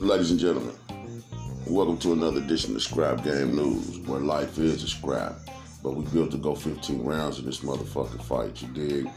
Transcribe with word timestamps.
Ladies 0.00 0.30
and 0.30 0.40
gentlemen, 0.40 0.74
welcome 1.66 1.98
to 1.98 2.14
another 2.14 2.40
edition 2.40 2.74
of 2.74 2.82
Scrap 2.82 3.22
Game 3.24 3.54
News, 3.54 3.98
where 4.06 4.20
life 4.20 4.56
is 4.56 4.82
a 4.82 4.88
scrap, 4.88 5.34
but 5.82 5.96
we 5.96 6.04
built 6.06 6.30
to 6.30 6.38
go 6.38 6.54
15 6.54 7.04
rounds 7.04 7.38
in 7.38 7.44
this 7.44 7.60
motherfucking 7.60 8.22
fight, 8.22 8.62
you 8.62 8.68
dig? 8.68 9.10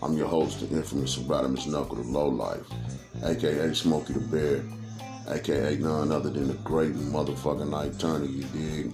I'm 0.00 0.16
your 0.16 0.28
host, 0.28 0.60
the 0.60 0.76
infamous 0.76 1.16
Rodimus 1.16 1.66
Knuckle, 1.66 1.96
the 1.96 2.04
Low 2.04 2.28
Life, 2.28 2.66
aka 3.24 3.74
Smokey 3.74 4.12
the 4.12 4.20
Bear, 4.20 4.62
aka 5.34 5.78
none 5.78 6.12
other 6.12 6.30
than 6.30 6.46
the 6.46 6.54
great 6.62 6.94
motherfucking 6.94 7.70
Night 7.70 7.98
Turner, 7.98 8.26
you 8.26 8.44
dig? 8.44 8.92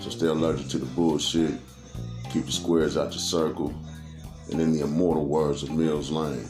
So 0.00 0.10
stay 0.10 0.28
allergic 0.28 0.68
to 0.68 0.78
the 0.78 0.86
bullshit, 0.86 1.54
keep 2.32 2.46
the 2.46 2.52
squares 2.52 2.96
out 2.96 3.10
your 3.10 3.18
circle, 3.18 3.74
and 4.50 4.60
in 4.60 4.72
the 4.72 4.82
immortal 4.82 5.26
words 5.26 5.62
of 5.62 5.70
Mills 5.70 6.10
Lane, 6.10 6.48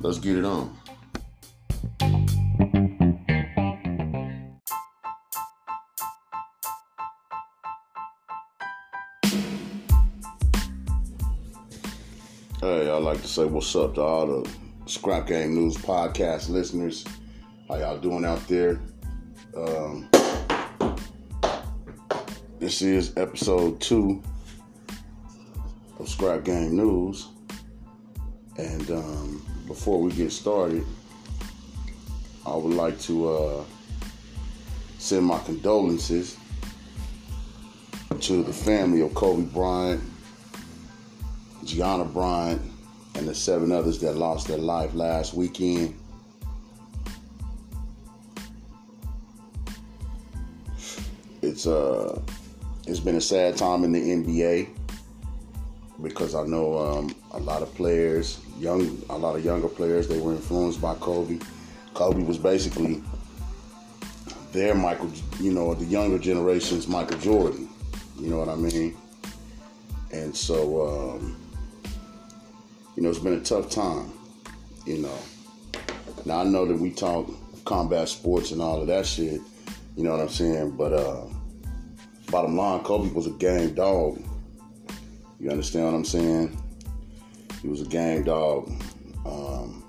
let's 0.00 0.18
get 0.18 0.36
it 0.36 0.44
on. 0.44 0.76
Hey, 12.60 12.90
I'd 12.90 13.02
like 13.02 13.20
to 13.20 13.28
say 13.28 13.44
what's 13.44 13.74
up 13.76 13.94
to 13.94 14.02
all 14.02 14.26
the 14.26 14.50
Scrap 14.86 15.26
Game 15.26 15.54
News 15.54 15.76
podcast 15.76 16.48
listeners. 16.48 17.04
How 17.68 17.76
y'all 17.76 17.98
doing 17.98 18.24
out 18.24 18.46
there? 18.48 18.80
Um, 19.56 20.08
this 22.58 22.82
is 22.82 23.16
episode 23.16 23.80
two 23.80 24.22
of 25.98 26.08
Scrap 26.08 26.44
Game 26.44 26.76
News. 26.76 27.28
And 28.58 28.90
um, 28.90 29.46
before 29.66 30.00
we 30.00 30.12
get 30.12 30.32
started, 30.32 30.84
I 32.46 32.54
would 32.56 32.74
like 32.74 32.98
to 33.02 33.28
uh, 33.28 33.64
send 34.98 35.26
my 35.26 35.38
condolences 35.40 36.36
to 38.20 38.42
the 38.42 38.52
family 38.52 39.02
of 39.02 39.14
Kobe 39.14 39.42
Bryant 39.42 40.02
Gianna 41.66 42.04
Bryant, 42.04 42.62
and 43.16 43.26
the 43.26 43.34
seven 43.34 43.72
others 43.72 43.98
that 43.98 44.16
lost 44.16 44.46
their 44.46 44.58
life 44.58 44.94
last 44.94 45.34
weekend. 45.34 45.98
It's 51.42 51.66
uh, 51.66 52.20
it's 52.86 53.00
been 53.00 53.16
a 53.16 53.20
sad 53.20 53.56
time 53.56 53.82
in 53.84 53.92
the 53.92 54.00
NBA 54.00 54.68
because 56.02 56.34
I 56.34 56.44
know 56.44 56.78
um, 56.78 57.14
a 57.32 57.38
lot 57.38 57.62
of 57.62 57.74
players, 57.74 58.40
young, 58.58 59.00
a 59.10 59.16
lot 59.16 59.36
of 59.36 59.44
younger 59.44 59.68
players, 59.68 60.08
they 60.08 60.20
were 60.20 60.32
influenced 60.32 60.80
by 60.80 60.94
Kobe. 60.96 61.38
Kobe 61.94 62.22
was 62.22 62.38
basically 62.38 63.02
their 64.52 64.74
Michael, 64.74 65.10
you 65.40 65.52
know, 65.52 65.74
the 65.74 65.84
younger 65.84 66.18
generation's 66.18 66.86
Michael 66.86 67.18
Jordan. 67.18 67.68
You 68.18 68.28
know 68.28 68.38
what 68.38 68.48
I 68.48 68.56
mean? 68.56 68.96
And 70.12 70.34
so, 70.34 71.16
um, 71.16 71.36
you 72.94 73.02
know, 73.02 73.10
it's 73.10 73.18
been 73.18 73.34
a 73.34 73.40
tough 73.40 73.70
time, 73.70 74.12
you 74.86 74.98
know. 74.98 75.18
Now 76.24 76.40
I 76.40 76.44
know 76.44 76.66
that 76.66 76.76
we 76.76 76.90
talk 76.90 77.30
combat 77.64 78.08
sports 78.08 78.52
and 78.52 78.62
all 78.62 78.80
of 78.80 78.86
that 78.86 79.06
shit, 79.06 79.40
you 79.96 80.04
know 80.04 80.12
what 80.12 80.20
I'm 80.20 80.28
saying? 80.28 80.76
But 80.76 80.92
uh 80.92 81.24
bottom 82.30 82.56
line, 82.56 82.82
Kobe 82.82 83.12
was 83.12 83.26
a 83.26 83.30
game 83.30 83.74
dog. 83.74 84.20
You 85.38 85.50
understand 85.50 85.86
what 85.86 85.94
I'm 85.94 86.04
saying? 86.04 86.62
He 87.62 87.68
was 87.68 87.82
a 87.82 87.86
game 87.86 88.24
dog. 88.24 88.70
Um, 89.24 89.84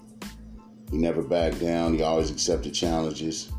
he 0.92 0.98
never 0.98 1.22
backed 1.22 1.59
down. 1.59 1.94
He 1.94 2.03
always 2.03 2.31
accepted 2.31 2.73
challenges 2.73 3.52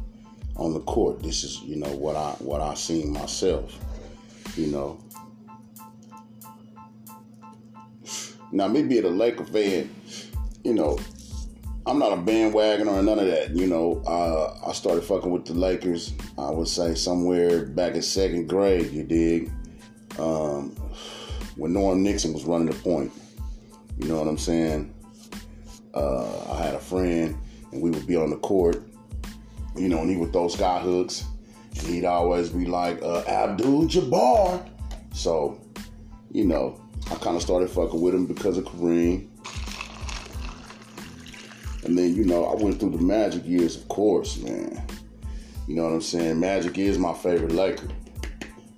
on 0.56 0.74
the 0.74 0.80
court. 0.80 1.22
This 1.22 1.44
is, 1.44 1.60
you 1.62 1.76
know, 1.76 1.90
what 1.96 2.16
I 2.16 2.30
what 2.40 2.60
I 2.60 2.74
seen 2.74 3.10
myself. 3.10 3.78
You 4.56 4.68
know, 4.68 4.98
Now, 8.50 8.66
me 8.66 8.82
being 8.82 9.04
a 9.04 9.08
Laker 9.08 9.44
fan, 9.44 9.90
you 10.64 10.72
know, 10.72 10.98
I'm 11.86 11.98
not 11.98 12.12
a 12.12 12.16
bandwagon 12.16 12.88
or 12.88 13.02
none 13.02 13.18
of 13.18 13.26
that. 13.26 13.54
You 13.54 13.66
know, 13.66 14.02
uh, 14.06 14.58
I 14.66 14.72
started 14.72 15.04
fucking 15.04 15.30
with 15.30 15.44
the 15.44 15.54
Lakers. 15.54 16.14
I 16.38 16.50
would 16.50 16.68
say 16.68 16.94
somewhere 16.94 17.66
back 17.66 17.94
in 17.94 18.02
second 18.02 18.48
grade. 18.48 18.90
You 18.90 19.04
dig? 19.04 19.50
Um, 20.18 20.74
when 21.58 21.72
Norm 21.72 22.02
Nixon 22.02 22.32
was 22.32 22.44
running 22.44 22.68
the 22.68 22.74
point. 22.74 23.12
You 23.98 24.06
know 24.08 24.18
what 24.18 24.28
I'm 24.28 24.38
saying? 24.38 24.94
Uh, 25.92 26.52
I 26.52 26.62
had 26.62 26.74
a 26.74 26.78
friend, 26.78 27.36
and 27.72 27.82
we 27.82 27.90
would 27.90 28.06
be 28.06 28.16
on 28.16 28.30
the 28.30 28.36
court. 28.36 28.82
You 29.76 29.88
know, 29.88 29.98
and 29.98 30.08
he 30.08 30.16
would 30.16 30.32
throw 30.32 30.48
sky 30.48 30.78
hooks. 30.78 31.24
And 31.78 31.88
he'd 31.88 32.04
always 32.04 32.50
be 32.50 32.66
like, 32.66 33.02
uh, 33.02 33.24
Abdul 33.26 33.86
Jabbar. 33.86 34.68
So, 35.12 35.60
you 36.30 36.44
know, 36.44 36.80
I 37.10 37.16
kind 37.16 37.36
of 37.36 37.42
started 37.42 37.70
fucking 37.70 38.00
with 38.00 38.14
him 38.14 38.26
because 38.26 38.56
of 38.56 38.64
Kareem. 38.64 39.28
And 41.84 41.98
then, 41.98 42.14
you 42.14 42.24
know, 42.24 42.44
I 42.44 42.54
went 42.54 42.78
through 42.78 42.90
the 42.90 42.98
Magic 42.98 43.44
years, 43.44 43.76
of 43.76 43.88
course, 43.88 44.36
man. 44.38 44.80
You 45.66 45.74
know 45.74 45.84
what 45.84 45.92
I'm 45.92 46.02
saying? 46.02 46.38
Magic 46.38 46.78
is 46.78 46.98
my 46.98 47.14
favorite 47.14 47.52
Laker. 47.52 47.88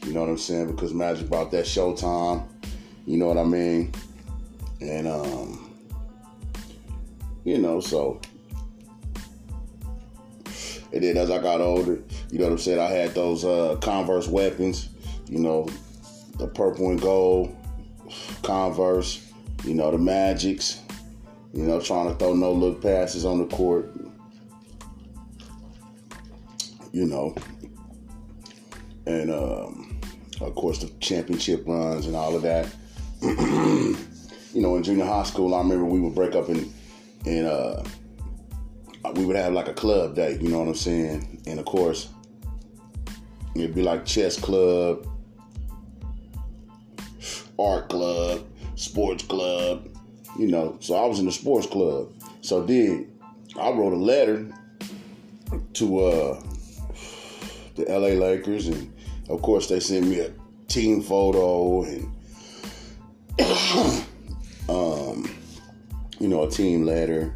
You 0.05 0.15
know 0.15 0.21
what 0.21 0.31
I'm 0.31 0.39
saying? 0.39 0.71
Because 0.71 0.95
Magic 0.95 1.29
brought 1.29 1.51
that 1.51 1.67
Showtime. 1.67 2.47
You 3.11 3.17
know 3.17 3.27
what 3.27 3.39
I 3.39 3.43
mean? 3.43 3.93
And, 4.81 5.09
um, 5.09 5.75
you 7.43 7.59
know, 7.59 7.81
so. 7.81 8.21
And 10.93 11.03
then 11.03 11.17
as 11.17 11.29
I 11.29 11.43
got 11.43 11.61
older, 11.61 12.01
you 12.31 12.39
know 12.39 12.45
what 12.45 12.53
I'm 12.53 12.59
saying? 12.59 12.79
I 12.79 12.87
had 12.87 13.13
those 13.13 13.45
uh, 13.45 13.79
Converse 13.81 14.29
weapons, 14.29 14.91
you 15.29 15.41
know, 15.41 15.69
the 16.39 16.47
purple 16.47 16.91
and 16.91 17.01
gold 17.01 17.57
Converse, 18.45 19.29
you 19.65 19.75
know, 19.75 19.91
the 19.91 19.99
Magics, 19.99 20.81
you 21.53 21.65
know, 21.65 21.81
trying 21.81 22.11
to 22.11 22.15
throw 22.15 22.35
no 22.35 22.53
look 22.53 22.81
passes 22.81 23.25
on 23.25 23.39
the 23.39 23.47
court. 23.57 23.93
You 26.93 27.07
know, 27.07 27.35
and 29.05 29.33
um, 29.33 30.01
of 30.41 30.55
course 30.55 30.79
the 30.79 30.89
championship 31.01 31.67
runs 31.67 32.07
and 32.07 32.15
all 32.15 32.37
of 32.37 32.43
that. 32.43 32.73
you 33.23 34.63
know, 34.63 34.77
in 34.77 34.83
junior 34.83 35.05
high 35.05 35.25
school, 35.25 35.55
I 35.55 35.59
remember 35.59 35.85
we 35.85 36.01
would 36.01 36.15
break 36.15 36.35
up 36.35 36.49
and 36.49 36.73
in 37.27 37.45
uh, 37.45 37.85
we 39.15 39.25
would 39.25 39.37
have 39.37 39.53
like 39.53 39.69
a 39.69 39.75
club 39.75 40.15
day. 40.15 40.39
You 40.41 40.49
know 40.49 40.61
what 40.61 40.69
I'm 40.69 40.75
saying? 40.75 41.43
And 41.47 41.59
of 41.59 41.67
course, 41.67 42.09
it'd 43.55 43.75
be 43.75 43.83
like 43.83 44.07
chess 44.07 44.39
club, 44.39 45.07
art 47.59 47.89
club, 47.89 48.47
sports 48.77 49.25
club, 49.25 49.89
you 50.39 50.47
know. 50.47 50.79
So 50.81 50.95
I 50.95 51.07
was 51.07 51.19
in 51.19 51.27
the 51.27 51.33
sports 51.33 51.67
club. 51.67 52.13
So 52.41 52.63
then 52.65 53.13
I 53.61 53.71
wrote 53.71 53.93
a 53.93 53.97
letter 53.97 54.49
to 55.75 55.99
uh, 56.01 56.43
the 57.75 57.85
LA 57.87 58.19
Lakers, 58.19 58.69
and 58.69 58.93
of 59.29 59.43
course 59.43 59.69
they 59.69 59.81
sent 59.81 60.07
me 60.07 60.21
a 60.21 60.33
team 60.69 61.03
photo 61.03 61.83
and 61.83 62.11
um, 64.69 65.31
you 66.19 66.29
know 66.29 66.45
a 66.45 66.51
team 66.51 66.85
letter 66.85 67.35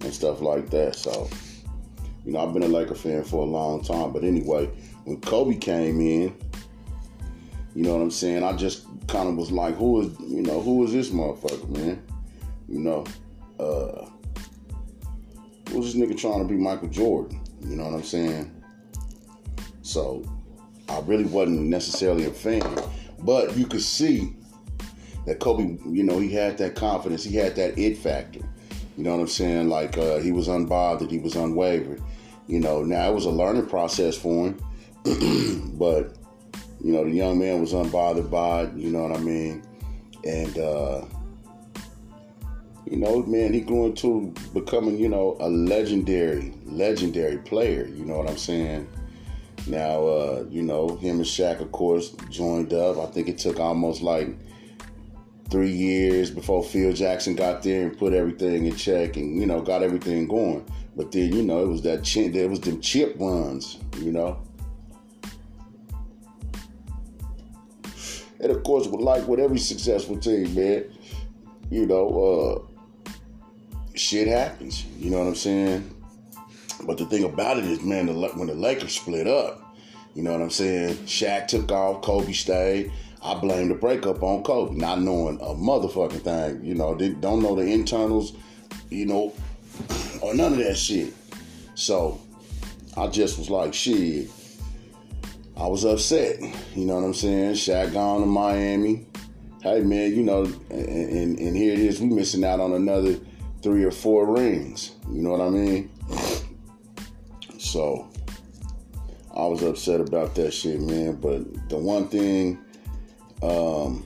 and 0.00 0.12
stuff 0.12 0.40
like 0.40 0.70
that. 0.70 0.94
So 0.94 1.28
you 2.24 2.32
know 2.32 2.46
I've 2.46 2.52
been 2.52 2.62
a 2.62 2.68
Laker 2.68 2.94
fan 2.94 3.24
for 3.24 3.42
a 3.42 3.48
long 3.48 3.82
time, 3.82 4.12
but 4.12 4.24
anyway, 4.24 4.66
when 5.04 5.20
Kobe 5.20 5.56
came 5.56 6.00
in, 6.00 6.36
you 7.74 7.82
know 7.82 7.94
what 7.94 8.02
I'm 8.02 8.10
saying? 8.10 8.42
I 8.42 8.52
just 8.54 8.86
kind 9.06 9.28
of 9.28 9.36
was 9.36 9.50
like, 9.50 9.76
who 9.76 10.02
is, 10.02 10.20
you 10.20 10.42
know, 10.42 10.60
who 10.60 10.84
is 10.84 10.92
this 10.92 11.10
motherfucker, 11.10 11.68
man? 11.70 12.02
You 12.68 12.80
know, 12.80 13.04
uh, 13.58 14.08
who's 15.70 15.92
this 15.92 15.94
nigga 15.94 16.18
trying 16.18 16.40
to 16.40 16.44
be 16.44 16.56
Michael 16.56 16.88
Jordan? 16.88 17.40
You 17.62 17.76
know 17.76 17.84
what 17.84 17.94
I'm 17.94 18.02
saying? 18.02 18.50
So 19.82 20.24
I 20.88 21.00
really 21.00 21.24
wasn't 21.24 21.62
necessarily 21.62 22.26
a 22.26 22.30
fan, 22.30 22.62
but 23.20 23.56
you 23.56 23.66
could 23.66 23.82
see 23.82 24.35
that 25.26 25.40
Kobe, 25.40 25.78
you 25.86 26.04
know, 26.04 26.18
he 26.18 26.32
had 26.32 26.58
that 26.58 26.74
confidence, 26.74 27.24
he 27.24 27.36
had 27.36 27.56
that 27.56 27.78
it 27.78 27.98
factor. 27.98 28.40
You 28.96 29.04
know 29.04 29.12
what 29.12 29.20
I'm 29.20 29.28
saying? 29.28 29.68
Like 29.68 29.98
uh, 29.98 30.18
he 30.18 30.32
was 30.32 30.48
unbothered, 30.48 31.10
he 31.10 31.18
was 31.18 31.36
unwavered. 31.36 32.02
You 32.46 32.60
know, 32.60 32.82
now 32.82 33.10
it 33.10 33.14
was 33.14 33.26
a 33.26 33.30
learning 33.30 33.66
process 33.66 34.16
for 34.16 34.46
him, 34.46 35.72
but 35.78 36.16
you 36.82 36.92
know, 36.92 37.04
the 37.04 37.10
young 37.10 37.38
man 37.38 37.60
was 37.60 37.72
unbothered 37.72 38.30
by 38.30 38.62
it, 38.62 38.74
you 38.74 38.90
know 38.90 39.02
what 39.02 39.12
I 39.12 39.20
mean? 39.20 39.62
And, 40.24 40.58
uh, 40.58 41.04
you 42.88 42.98
know, 42.98 43.22
man, 43.24 43.52
he 43.52 43.60
grew 43.60 43.86
into 43.86 44.32
becoming, 44.54 44.96
you 44.98 45.08
know, 45.08 45.36
a 45.40 45.48
legendary, 45.48 46.54
legendary 46.64 47.38
player, 47.38 47.86
you 47.86 48.04
know 48.04 48.16
what 48.16 48.30
I'm 48.30 48.36
saying? 48.36 48.88
Now, 49.66 50.06
uh, 50.06 50.44
you 50.48 50.62
know, 50.62 50.96
him 50.96 51.16
and 51.16 51.24
Shaq, 51.24 51.60
of 51.60 51.72
course, 51.72 52.10
joined 52.30 52.72
up. 52.72 52.98
I 52.98 53.06
think 53.06 53.28
it 53.28 53.38
took 53.38 53.58
almost 53.58 54.02
like 54.02 54.28
three 55.50 55.70
years 55.70 56.30
before 56.30 56.62
Phil 56.62 56.92
Jackson 56.92 57.34
got 57.34 57.62
there 57.62 57.82
and 57.82 57.98
put 57.98 58.12
everything 58.12 58.66
in 58.66 58.76
check 58.76 59.16
and 59.16 59.38
you 59.38 59.46
know 59.46 59.60
got 59.60 59.82
everything 59.82 60.26
going. 60.26 60.64
But 60.96 61.12
then 61.12 61.32
you 61.32 61.42
know 61.42 61.62
it 61.62 61.68
was 61.68 61.82
that 61.82 62.04
chip, 62.04 62.32
there 62.32 62.48
was 62.48 62.60
them 62.60 62.80
chip 62.80 63.16
runs, 63.18 63.78
you 63.98 64.12
know. 64.12 64.38
And 68.40 68.50
of 68.50 68.62
course, 68.64 68.86
like 68.86 69.26
with 69.26 69.40
every 69.40 69.58
successful 69.58 70.18
team, 70.18 70.54
man, 70.54 70.84
you 71.70 71.86
know, 71.86 72.66
uh, 72.66 73.06
shit 73.94 74.28
happens. 74.28 74.84
You 74.98 75.10
know 75.10 75.18
what 75.18 75.28
I'm 75.28 75.34
saying? 75.34 75.94
But 76.84 76.98
the 76.98 77.06
thing 77.06 77.24
about 77.24 77.58
it 77.58 77.64
is, 77.64 77.82
man, 77.82 78.06
the, 78.06 78.12
when 78.12 78.46
the 78.48 78.54
Lakers 78.54 78.94
split 78.94 79.26
up, 79.26 79.74
you 80.14 80.22
know 80.22 80.32
what 80.32 80.42
I'm 80.42 80.50
saying? 80.50 80.94
Shaq 81.06 81.48
took 81.48 81.70
off, 81.72 82.02
Kobe 82.02 82.32
stayed. 82.32 82.92
I 83.26 83.34
blame 83.34 83.68
the 83.68 83.74
breakup 83.74 84.22
on 84.22 84.44
Kobe, 84.44 84.76
not 84.76 85.00
knowing 85.00 85.40
a 85.40 85.54
motherfucking 85.54 86.22
thing. 86.22 86.64
You 86.64 86.76
know, 86.76 86.94
they 86.94 87.08
don't 87.08 87.42
know 87.42 87.56
the 87.56 87.62
internals, 87.62 88.34
you 88.88 89.04
know, 89.04 89.32
or 90.22 90.32
none 90.32 90.52
of 90.52 90.58
that 90.58 90.76
shit. 90.76 91.12
So 91.74 92.20
I 92.96 93.08
just 93.08 93.36
was 93.36 93.50
like, 93.50 93.74
shit. 93.74 94.30
I 95.56 95.66
was 95.66 95.84
upset. 95.84 96.38
You 96.76 96.84
know 96.84 96.94
what 96.96 97.04
I'm 97.04 97.14
saying? 97.14 97.54
Shaq 97.54 97.94
gone 97.94 98.20
to 98.20 98.26
Miami. 98.26 99.06
Hey 99.60 99.80
man, 99.80 100.14
you 100.14 100.22
know, 100.22 100.44
and, 100.70 100.88
and, 100.88 101.38
and 101.40 101.56
here 101.56 101.72
it 101.72 101.80
is. 101.80 102.00
We 102.00 102.06
missing 102.06 102.44
out 102.44 102.60
on 102.60 102.74
another 102.74 103.16
three 103.60 103.82
or 103.82 103.90
four 103.90 104.32
rings. 104.32 104.92
You 105.10 105.22
know 105.22 105.30
what 105.30 105.40
I 105.40 105.48
mean? 105.48 105.90
So 107.58 108.08
I 109.34 109.46
was 109.46 109.62
upset 109.62 110.00
about 110.00 110.36
that 110.36 110.52
shit, 110.52 110.80
man. 110.80 111.16
But 111.16 111.68
the 111.68 111.78
one 111.78 112.06
thing, 112.08 112.58
um, 113.42 114.04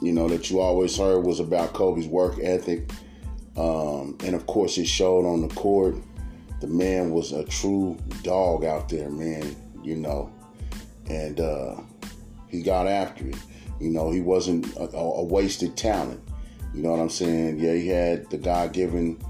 you 0.00 0.12
know, 0.12 0.28
that 0.28 0.50
you 0.50 0.60
always 0.60 0.96
heard 0.96 1.24
was 1.24 1.40
about 1.40 1.72
Kobe's 1.72 2.06
work 2.06 2.38
ethic. 2.42 2.90
Um, 3.56 4.18
and 4.24 4.34
of 4.34 4.46
course, 4.46 4.78
it 4.78 4.86
showed 4.86 5.26
on 5.26 5.46
the 5.46 5.54
court. 5.54 5.96
The 6.60 6.66
man 6.66 7.10
was 7.10 7.32
a 7.32 7.44
true 7.44 7.98
dog 8.22 8.64
out 8.64 8.88
there, 8.88 9.10
man 9.10 9.54
you 9.84 9.96
know, 9.96 10.32
and 11.08 11.38
uh, 11.38 11.76
he 12.48 12.62
got 12.62 12.88
after 12.88 13.28
it. 13.28 13.36
You 13.80 13.90
know, 13.90 14.10
he 14.10 14.20
wasn't 14.20 14.74
a, 14.76 14.88
a, 14.96 15.22
wasted 15.22 15.76
talent. 15.76 16.20
You 16.74 16.82
know 16.82 16.90
what 16.90 17.00
I'm 17.00 17.10
saying? 17.10 17.58
Yeah, 17.58 17.74
he 17.74 17.88
had 17.88 18.30
the 18.30 18.38
God 18.38 18.72
given 18.72 19.22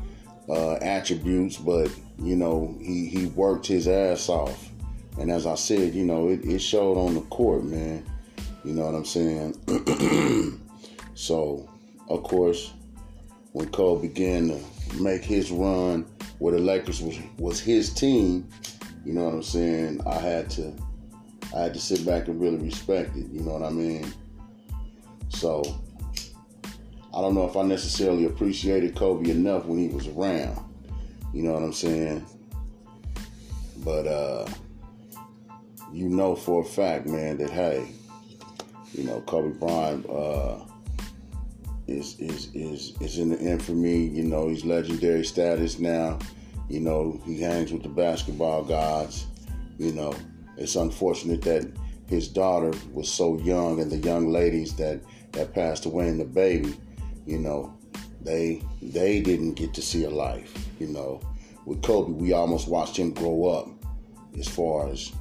uh, 0.49 0.75
attributes, 0.75 1.57
but 1.57 1.91
you 2.19 2.37
know, 2.37 2.77
he 2.81 3.07
he 3.07 3.27
worked 3.27 3.67
his 3.67 3.89
ass 3.89 4.29
off. 4.29 4.71
And 5.19 5.31
as 5.31 5.47
I 5.47 5.55
said, 5.55 5.95
you 5.95 6.05
know, 6.05 6.29
it, 6.29 6.45
it 6.45 6.61
showed 6.61 6.97
on 6.97 7.15
the 7.15 7.21
court, 7.23 7.65
man. 7.65 8.05
You 8.65 8.73
know 8.73 8.87
what 8.87 8.95
I'm 8.95 9.05
saying? 9.05 10.61
so, 11.15 11.69
of 12.09 12.23
course, 12.23 12.73
when 13.53 13.69
Cole 13.69 13.99
began 13.99 14.49
to 14.49 15.03
make 15.03 15.23
his 15.23 15.51
run 15.51 16.07
where 16.39 16.55
the 16.55 16.61
Lakers 16.61 17.03
was, 17.03 17.19
was 17.39 17.61
his 17.61 17.93
team, 17.93 18.49
you 19.05 19.13
know 19.13 19.25
what 19.25 19.35
I'm 19.35 19.43
saying? 19.43 20.01
I 20.07 20.19
had 20.19 20.51
to 20.51 20.73
I 21.55 21.61
had 21.61 21.75
to 21.75 21.81
sit 21.81 22.05
back 22.05 22.27
and 22.27 22.41
really 22.41 22.57
respect 22.57 23.17
it, 23.17 23.27
you 23.31 23.41
know 23.41 23.53
what 23.53 23.63
I 23.63 23.71
mean? 23.71 24.13
So 25.29 25.63
I 27.15 27.21
don't 27.21 27.35
know 27.35 27.47
if 27.47 27.57
I 27.57 27.63
necessarily 27.63 28.25
appreciated 28.25 28.97
Kobe 28.97 29.31
enough 29.31 29.67
when 29.67 29.79
he 29.79 29.89
was 29.89 30.09
around. 30.09 30.59
You 31.33 31.43
know 31.43 31.53
what 31.53 31.63
I'm 31.63 31.73
saying? 31.73 32.27
But 33.85 34.07
uh 34.07 34.47
you 35.93 36.09
know 36.09 36.35
for 36.35 36.63
a 36.63 36.65
fact, 36.65 37.07
man, 37.07 37.39
that 37.39 37.51
hey, 37.51 37.93
you 38.95 39.05
know, 39.05 39.21
Kobe 39.23 39.59
Bryant 39.59 40.09
uh 40.09 40.65
is 41.87 42.19
is 42.19 42.55
is 42.55 42.95
is 43.01 43.19
in 43.19 43.31
the 43.31 43.39
infamy, 43.39 44.07
you 44.07 44.25
know, 44.25 44.49
he's 44.49 44.65
legendary 44.65 45.25
status 45.25 45.79
now. 45.79 46.19
You 46.69 46.81
know, 46.81 47.21
he 47.27 47.41
hangs 47.41 47.73
with 47.73 47.83
the 47.83 47.89
basketball 47.91 48.65
gods. 48.65 49.27
You 49.79 49.93
know, 49.93 50.15
it's 50.57 50.77
unfortunate 50.77 51.43
that 51.43 51.71
his 52.09 52.29
daughter 52.29 52.73
was 52.93 53.09
so 53.11 53.39
young 53.41 53.81
and 53.81 53.91
the 53.91 53.99
young 53.99 54.31
ladies 54.31 54.75
that, 54.77 55.01
that 55.33 55.55
passed 55.55 55.87
away 55.87 56.09
in 56.09 56.19
the 56.19 56.25
baby, 56.25 56.75
you 57.27 57.39
know, 57.39 57.77
they 58.23 58.63
they 58.81 59.21
didn't 59.21 59.55
get 59.55 59.75
to 59.75 59.83
see 59.83 60.05
a 60.05 60.11
life. 60.11 60.55
You 60.79 60.89
know, 60.89 61.21
with 61.67 61.83
Kobe, 61.83 62.13
we 62.13 62.33
almost 62.33 62.69
watched 62.69 62.97
him 62.97 63.13
grow 63.13 63.47
up 63.47 63.69
as 64.39 64.49
far 64.49 64.89
as 64.89 65.13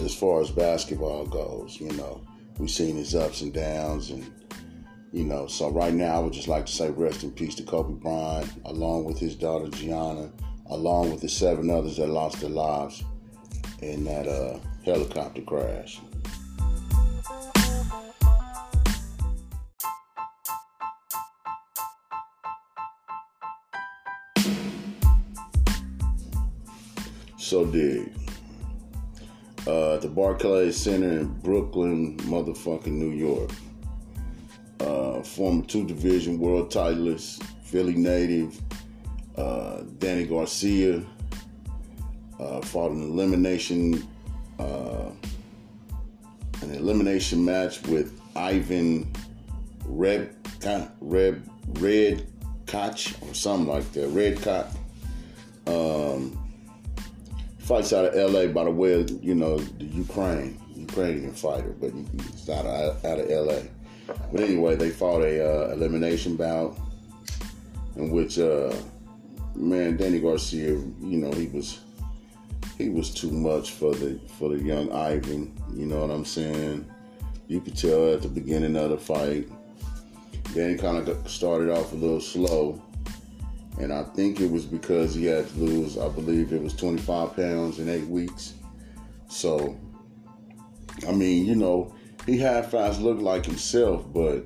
as 0.00 0.14
far 0.14 0.40
as 0.40 0.50
basketball 0.50 1.26
goes. 1.26 1.78
You 1.80 1.92
know, 1.92 2.20
we've 2.58 2.70
seen 2.70 2.96
his 2.96 3.14
ups 3.14 3.40
and 3.42 3.52
downs 3.52 4.10
and 4.10 4.30
you 5.12 5.24
know, 5.24 5.46
so 5.46 5.70
right 5.70 5.94
now 5.94 6.16
I 6.16 6.18
would 6.18 6.34
just 6.34 6.48
like 6.48 6.66
to 6.66 6.72
say 6.72 6.90
rest 6.90 7.22
in 7.22 7.30
peace 7.30 7.54
to 7.54 7.62
Kobe 7.62 7.94
Bryant, 7.94 8.50
along 8.66 9.04
with 9.04 9.18
his 9.18 9.34
daughter 9.34 9.68
Gianna, 9.68 10.30
along 10.66 11.10
with 11.10 11.22
the 11.22 11.28
seven 11.28 11.70
others 11.70 11.96
that 11.96 12.08
lost 12.08 12.40
their 12.40 12.50
lives 12.50 13.02
in 13.80 14.04
that 14.04 14.28
uh, 14.28 14.58
helicopter 14.84 15.40
crash. 15.40 16.00
So 27.38 27.64
dig. 27.64 28.25
Uh, 29.66 29.96
the 29.98 30.08
Barclays 30.08 30.76
Center 30.76 31.18
in 31.18 31.26
Brooklyn, 31.40 32.16
motherfucking 32.18 32.86
New 32.86 33.10
York 33.10 33.50
uh, 34.80 35.22
former 35.22 35.64
two 35.64 35.86
division 35.86 36.38
world 36.38 36.70
titleist, 36.70 37.42
Philly 37.62 37.94
native, 37.94 38.60
uh, 39.36 39.82
Danny 39.98 40.26
Garcia, 40.26 41.02
uh, 42.38 42.60
fought 42.60 42.92
an 42.92 43.02
elimination 43.02 44.06
uh, 44.58 45.10
an 46.62 46.74
elimination 46.74 47.44
match 47.44 47.82
with 47.86 48.18
Ivan 48.34 49.10
Red 49.84 50.34
Red 51.00 51.42
Red 51.74 52.26
Koch 52.66 53.14
or 53.22 53.34
something 53.34 53.68
like 53.68 53.90
that. 53.92 54.08
Red 54.08 54.40
Koch. 54.40 54.66
Um, 55.66 56.45
fights 57.66 57.92
out 57.92 58.04
of 58.04 58.32
LA 58.32 58.46
by 58.46 58.62
the 58.62 58.70
way 58.70 59.04
you 59.20 59.34
know, 59.34 59.58
the 59.58 59.84
Ukraine, 59.84 60.58
Ukrainian 60.76 61.32
fighter, 61.32 61.74
but 61.80 61.90
he's 62.12 62.48
out 62.48 62.64
of, 62.64 63.04
out 63.04 63.18
of 63.18 63.28
LA. 63.28 63.60
But 64.32 64.40
anyway, 64.40 64.76
they 64.76 64.90
fought 64.90 65.22
a 65.22 65.44
uh, 65.44 65.72
elimination 65.72 66.36
bout 66.36 66.78
in 67.96 68.10
which, 68.10 68.38
uh, 68.38 68.72
man, 69.56 69.96
Danny 69.96 70.20
Garcia, 70.20 70.68
you 70.68 71.18
know, 71.18 71.32
he 71.32 71.48
was 71.48 71.80
he 72.78 72.88
was 72.88 73.12
too 73.12 73.32
much 73.32 73.72
for 73.72 73.94
the 73.94 74.20
for 74.38 74.50
the 74.50 74.62
young 74.62 74.92
Ivan. 74.92 75.52
You 75.74 75.86
know 75.86 76.02
what 76.02 76.10
I'm 76.10 76.24
saying? 76.24 76.86
You 77.48 77.60
could 77.60 77.76
tell 77.76 78.12
at 78.12 78.22
the 78.22 78.28
beginning 78.28 78.76
of 78.76 78.90
the 78.90 78.98
fight. 78.98 79.48
Danny 80.54 80.76
kind 80.76 80.96
of 80.96 81.28
started 81.28 81.70
off 81.70 81.92
a 81.92 81.96
little 81.96 82.20
slow, 82.20 82.80
and 83.78 83.92
I 83.92 84.02
think 84.02 84.40
it 84.40 84.50
was 84.50 84.64
because 84.64 85.14
he 85.14 85.26
had 85.26 85.48
to 85.48 85.58
lose. 85.58 85.98
I 85.98 86.08
believe 86.08 86.52
it 86.52 86.62
was 86.62 86.74
25 86.74 87.36
pounds 87.36 87.78
in 87.78 87.88
eight 87.88 88.06
weeks. 88.06 88.54
So, 89.28 89.76
I 91.06 91.12
mean, 91.12 91.46
you 91.46 91.54
know, 91.54 91.94
he 92.24 92.38
half 92.38 92.70
fast 92.70 93.00
looked 93.00 93.22
like 93.22 93.44
himself, 93.44 94.04
but 94.12 94.44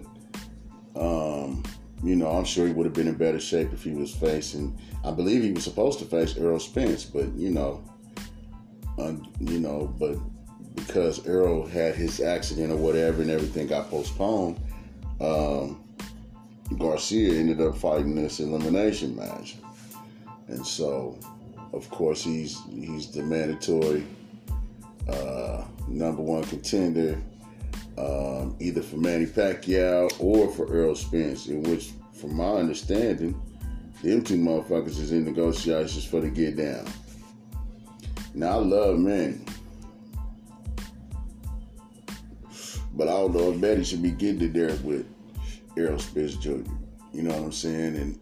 um, 0.96 1.62
you 2.02 2.16
know, 2.16 2.28
I'm 2.28 2.44
sure 2.44 2.66
he 2.66 2.72
would 2.72 2.86
have 2.86 2.94
been 2.94 3.08
in 3.08 3.14
better 3.14 3.40
shape 3.40 3.72
if 3.72 3.84
he 3.84 3.92
was 3.92 4.14
facing. 4.14 4.78
I 5.04 5.12
believe 5.12 5.42
he 5.42 5.52
was 5.52 5.64
supposed 5.64 5.98
to 6.00 6.04
face 6.04 6.36
Errol 6.36 6.58
Spence, 6.58 7.04
but 7.04 7.32
you 7.34 7.50
know, 7.50 7.84
uh, 8.98 9.12
you 9.38 9.60
know, 9.60 9.94
but 9.98 10.16
because 10.74 11.26
Errol 11.26 11.66
had 11.66 11.94
his 11.94 12.20
accident 12.20 12.72
or 12.72 12.76
whatever 12.76 13.22
and 13.22 13.30
everything 13.30 13.66
got 13.66 13.90
postponed, 13.90 14.60
um, 15.20 15.82
Garcia 16.78 17.34
ended 17.34 17.60
up 17.60 17.76
fighting 17.76 18.14
this 18.14 18.40
elimination 18.40 19.16
match, 19.16 19.56
and 20.48 20.64
so, 20.66 21.18
of 21.72 21.88
course, 21.90 22.22
he's 22.22 22.60
he's 22.70 23.10
the 23.10 23.22
mandatory 23.22 24.04
uh, 25.08 25.64
number 25.88 26.22
one 26.22 26.44
contender 26.44 27.20
um, 27.98 28.56
either 28.60 28.82
for 28.82 28.96
Manny 28.96 29.26
Pacquiao 29.26 30.10
or 30.18 30.50
for 30.52 30.72
Errol 30.74 30.94
Spence, 30.94 31.48
in 31.48 31.62
which, 31.64 31.90
from 32.12 32.34
my 32.34 32.52
understanding, 32.52 33.40
them 34.02 34.22
two 34.22 34.36
motherfuckers 34.36 34.98
is 34.98 35.12
in 35.12 35.24
negotiations 35.24 36.04
for 36.04 36.20
the 36.20 36.30
get 36.30 36.56
down. 36.56 36.86
Now, 38.32 38.52
I 38.52 38.62
love 38.62 38.98
Manny. 38.98 39.40
But 42.94 43.08
I 43.08 43.12
don't 43.12 43.34
know 43.34 43.52
if 43.52 43.58
Manny 43.58 43.84
should 43.84 44.02
be 44.02 44.10
getting 44.10 44.42
it 44.42 44.52
there 44.52 44.74
with 44.82 45.06
Errol 45.80 45.98
Spence 45.98 46.36
Jr. 46.36 46.62
You 47.12 47.22
know 47.22 47.30
what 47.30 47.44
I'm 47.44 47.52
saying? 47.52 47.96
And 47.96 48.18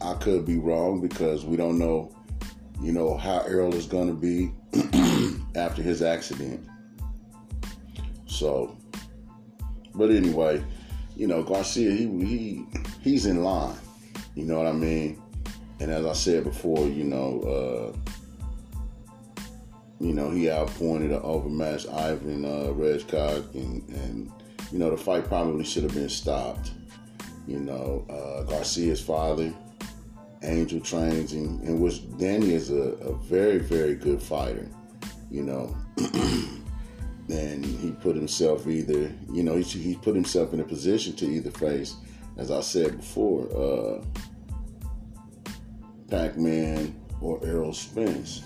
I 0.00 0.14
could 0.14 0.46
be 0.46 0.56
wrong 0.58 1.00
because 1.00 1.44
we 1.44 1.56
don't 1.56 1.78
know, 1.78 2.14
you 2.80 2.92
know, 2.92 3.16
how 3.16 3.40
Errol 3.40 3.74
is 3.74 3.86
going 3.86 4.08
to 4.08 4.14
be 4.14 4.52
after 5.56 5.82
his 5.82 6.02
accident. 6.02 6.66
So 8.26 8.76
but 9.94 10.10
anyway, 10.10 10.64
you 11.16 11.26
know, 11.26 11.42
Garcia, 11.42 11.90
he 11.90 12.06
he 12.24 12.66
he's 13.02 13.26
in 13.26 13.42
line. 13.42 13.76
You 14.34 14.44
know 14.44 14.58
what 14.58 14.66
I 14.66 14.72
mean? 14.72 15.20
And 15.80 15.90
as 15.90 16.06
I 16.06 16.12
said 16.12 16.44
before, 16.44 16.86
you 16.86 17.04
know, 17.04 17.94
uh, 17.96 19.42
you 19.98 20.12
know, 20.14 20.30
he 20.30 20.50
outpointed 20.50 21.10
an 21.10 21.20
overmatched 21.22 21.88
Ivan 21.88 22.44
uh, 22.44 22.72
Redskog, 22.72 23.54
and, 23.54 23.86
and 23.88 24.32
you 24.70 24.78
know, 24.78 24.90
the 24.90 24.96
fight 24.96 25.24
probably 25.26 25.64
should 25.64 25.82
have 25.82 25.94
been 25.94 26.08
stopped. 26.08 26.72
You 27.50 27.58
know, 27.58 28.06
uh, 28.08 28.44
Garcia's 28.44 29.00
father, 29.00 29.52
Angel 30.44 30.78
trains 30.78 31.32
him, 31.32 31.60
and 31.64 31.80
which 31.80 32.00
Danny 32.16 32.54
is 32.54 32.70
a, 32.70 32.92
a 33.02 33.12
very, 33.16 33.58
very 33.58 33.96
good 33.96 34.22
fighter. 34.22 34.68
You 35.32 35.42
know, 35.42 35.76
and 37.28 37.66
he 37.66 37.90
put 37.90 38.14
himself 38.14 38.68
either, 38.68 39.12
you 39.32 39.42
know, 39.42 39.56
he, 39.56 39.64
he 39.64 39.96
put 39.96 40.14
himself 40.14 40.52
in 40.52 40.60
a 40.60 40.64
position 40.64 41.16
to 41.16 41.26
either 41.26 41.50
face, 41.50 41.96
as 42.36 42.52
I 42.52 42.60
said 42.60 42.98
before, 42.98 43.48
uh, 43.50 44.00
Pac 46.08 46.36
Man 46.36 46.94
or 47.20 47.40
Errol 47.44 47.72
Spence. 47.72 48.42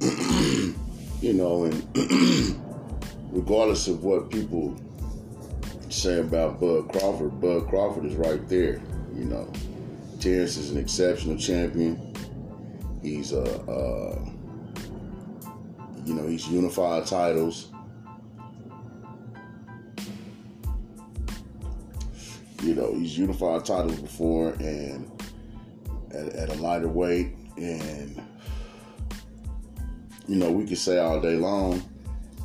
you 0.00 1.32
know, 1.32 1.64
and 1.64 2.56
regardless 3.32 3.88
of 3.88 4.04
what 4.04 4.30
people 4.30 4.76
say 5.94 6.18
about 6.20 6.60
Bud 6.60 6.90
Crawford, 6.92 7.40
Bud 7.40 7.68
Crawford 7.68 8.04
is 8.04 8.14
right 8.14 8.46
there. 8.48 8.80
You 9.14 9.24
know, 9.24 9.50
Terrence 10.20 10.56
is 10.56 10.70
an 10.70 10.78
exceptional 10.78 11.36
champion. 11.36 12.14
He's 13.02 13.32
a, 13.32 13.42
uh, 13.42 14.24
you 16.04 16.14
know, 16.14 16.26
he's 16.26 16.48
unified 16.48 17.06
titles. 17.06 17.70
You 22.62 22.74
know, 22.74 22.94
he's 22.94 23.16
unified 23.16 23.64
titles 23.64 23.98
before 24.00 24.50
and 24.54 25.10
at, 26.12 26.28
at 26.28 26.48
a 26.48 26.54
lighter 26.54 26.88
weight. 26.88 27.34
And, 27.56 28.20
you 30.26 30.36
know, 30.36 30.50
we 30.50 30.66
could 30.66 30.78
say 30.78 30.98
all 30.98 31.20
day 31.20 31.36
long 31.36 31.82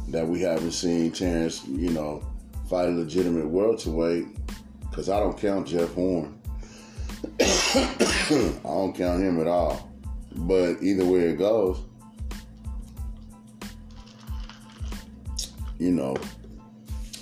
that 0.10 0.27
we 0.27 0.41
haven't 0.41 0.74
seen 0.74 1.12
Terrence, 1.12 1.65
you 1.68 1.91
know, 1.91 2.29
fight 2.70 2.88
a 2.88 2.92
legitimate 2.92 3.48
welterweight 3.48 4.28
because 4.82 5.10
I 5.10 5.20
don't 5.20 5.38
count 5.38 5.68
Jeff 5.68 5.92
Horn. 5.94 6.40
I 7.42 8.60
don't 8.64 8.96
count 8.96 9.24
him 9.24 9.42
at 9.42 9.48
all. 9.48 9.90
But 10.36 10.82
either 10.82 11.04
way 11.04 11.22
it 11.22 11.38
goes, 11.38 11.82
you 15.80 15.92
know, 15.92 16.16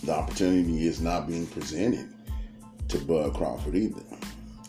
the 0.04 0.14
opportunity 0.14 0.86
is 0.86 1.00
not 1.00 1.28
being 1.28 1.48
presented 1.48 2.10
to 2.90 2.98
Bud 3.00 3.34
Crawford 3.34 3.76
either. 3.76 4.02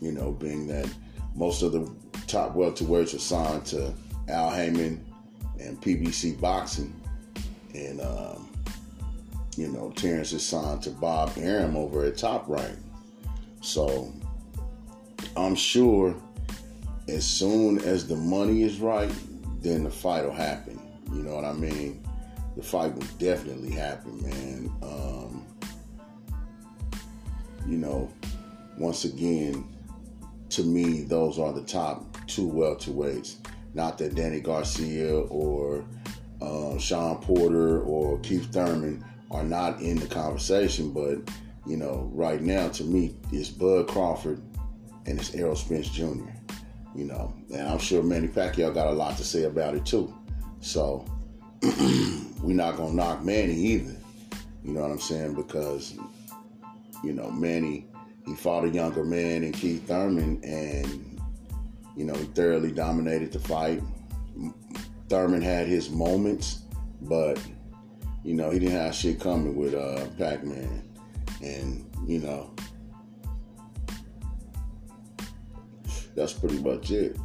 You 0.00 0.12
know, 0.12 0.30
being 0.30 0.68
that 0.68 0.88
most 1.34 1.62
of 1.62 1.72
the 1.72 1.90
top 2.28 2.54
welterweights 2.54 3.14
are 3.14 3.18
signed 3.18 3.66
to 3.66 3.92
Al 4.28 4.50
Haymon 4.50 5.04
and 5.58 5.80
PBC 5.82 6.40
Boxing, 6.40 6.94
and 7.74 8.00
um, 8.00 8.47
you 9.58 9.66
know 9.66 9.90
Terrence 9.96 10.32
is 10.32 10.46
signed 10.46 10.82
to 10.82 10.90
Bob 10.90 11.32
Arum 11.36 11.76
over 11.76 12.04
at 12.04 12.16
Top 12.16 12.48
Rank. 12.48 12.78
So 13.60 14.12
I'm 15.36 15.56
sure 15.56 16.14
as 17.08 17.26
soon 17.26 17.80
as 17.80 18.06
the 18.06 18.14
money 18.14 18.62
is 18.62 18.78
right, 18.78 19.10
then 19.60 19.82
the 19.82 19.90
fight 19.90 20.24
will 20.24 20.32
happen. 20.32 20.78
You 21.12 21.24
know 21.24 21.34
what 21.34 21.44
I 21.44 21.54
mean? 21.54 22.04
The 22.56 22.62
fight 22.62 22.94
will 22.94 23.06
definitely 23.18 23.70
happen, 23.70 24.22
man. 24.22 24.70
Um, 24.80 25.44
you 27.66 27.78
know, 27.78 28.08
once 28.78 29.04
again, 29.04 29.64
to 30.50 30.62
me, 30.62 31.02
those 31.02 31.40
are 31.40 31.52
the 31.52 31.62
top 31.62 32.16
two 32.28 32.48
welterweights. 32.48 33.36
Not 33.74 33.98
that 33.98 34.14
Danny 34.14 34.38
Garcia 34.38 35.18
or 35.18 35.84
uh, 36.40 36.78
Shawn 36.78 37.20
Porter 37.22 37.82
or 37.82 38.20
Keith 38.20 38.52
Thurman 38.52 39.04
are 39.30 39.44
not 39.44 39.80
in 39.80 39.96
the 39.98 40.06
conversation, 40.06 40.92
but 40.92 41.18
you 41.66 41.76
know, 41.76 42.10
right 42.12 42.40
now 42.40 42.68
to 42.68 42.84
me, 42.84 43.14
it's 43.30 43.50
Bud 43.50 43.88
Crawford 43.88 44.40
and 45.06 45.18
it's 45.18 45.34
Errol 45.34 45.56
Spence 45.56 45.88
Jr. 45.88 46.30
You 46.94 47.04
know, 47.04 47.34
and 47.52 47.68
I'm 47.68 47.78
sure 47.78 48.02
Manny 48.02 48.28
Pacquiao 48.28 48.72
got 48.72 48.88
a 48.88 48.92
lot 48.92 49.16
to 49.18 49.24
say 49.24 49.44
about 49.44 49.74
it 49.74 49.84
too. 49.84 50.12
So 50.60 51.04
we're 51.62 52.54
not 52.54 52.76
gonna 52.76 52.94
knock 52.94 53.24
Manny 53.24 53.54
either. 53.54 53.96
You 54.64 54.72
know 54.72 54.82
what 54.82 54.90
I'm 54.90 55.00
saying? 55.00 55.34
Because 55.34 55.96
you 57.04 57.12
know 57.12 57.30
Manny 57.30 57.86
he 58.26 58.34
fought 58.34 58.64
a 58.64 58.68
younger 58.68 59.04
man 59.04 59.42
in 59.42 59.52
Keith 59.52 59.86
Thurman, 59.86 60.40
and 60.44 61.20
you 61.96 62.04
know 62.04 62.14
he 62.14 62.24
thoroughly 62.26 62.72
dominated 62.72 63.32
the 63.32 63.38
fight. 63.38 63.82
Thurman 65.08 65.40
had 65.40 65.66
his 65.66 65.90
moments, 65.90 66.62
but 67.02 67.40
you 68.24 68.34
know 68.34 68.50
he 68.50 68.58
didn't 68.58 68.74
have 68.74 68.94
shit 68.94 69.20
coming 69.20 69.56
with 69.56 69.74
uh, 69.74 70.06
Pac-Man, 70.18 70.82
and 71.42 71.84
you 72.06 72.18
know 72.18 72.54
that's 76.14 76.32
pretty 76.32 76.58
much 76.58 76.90
it. 76.90 77.16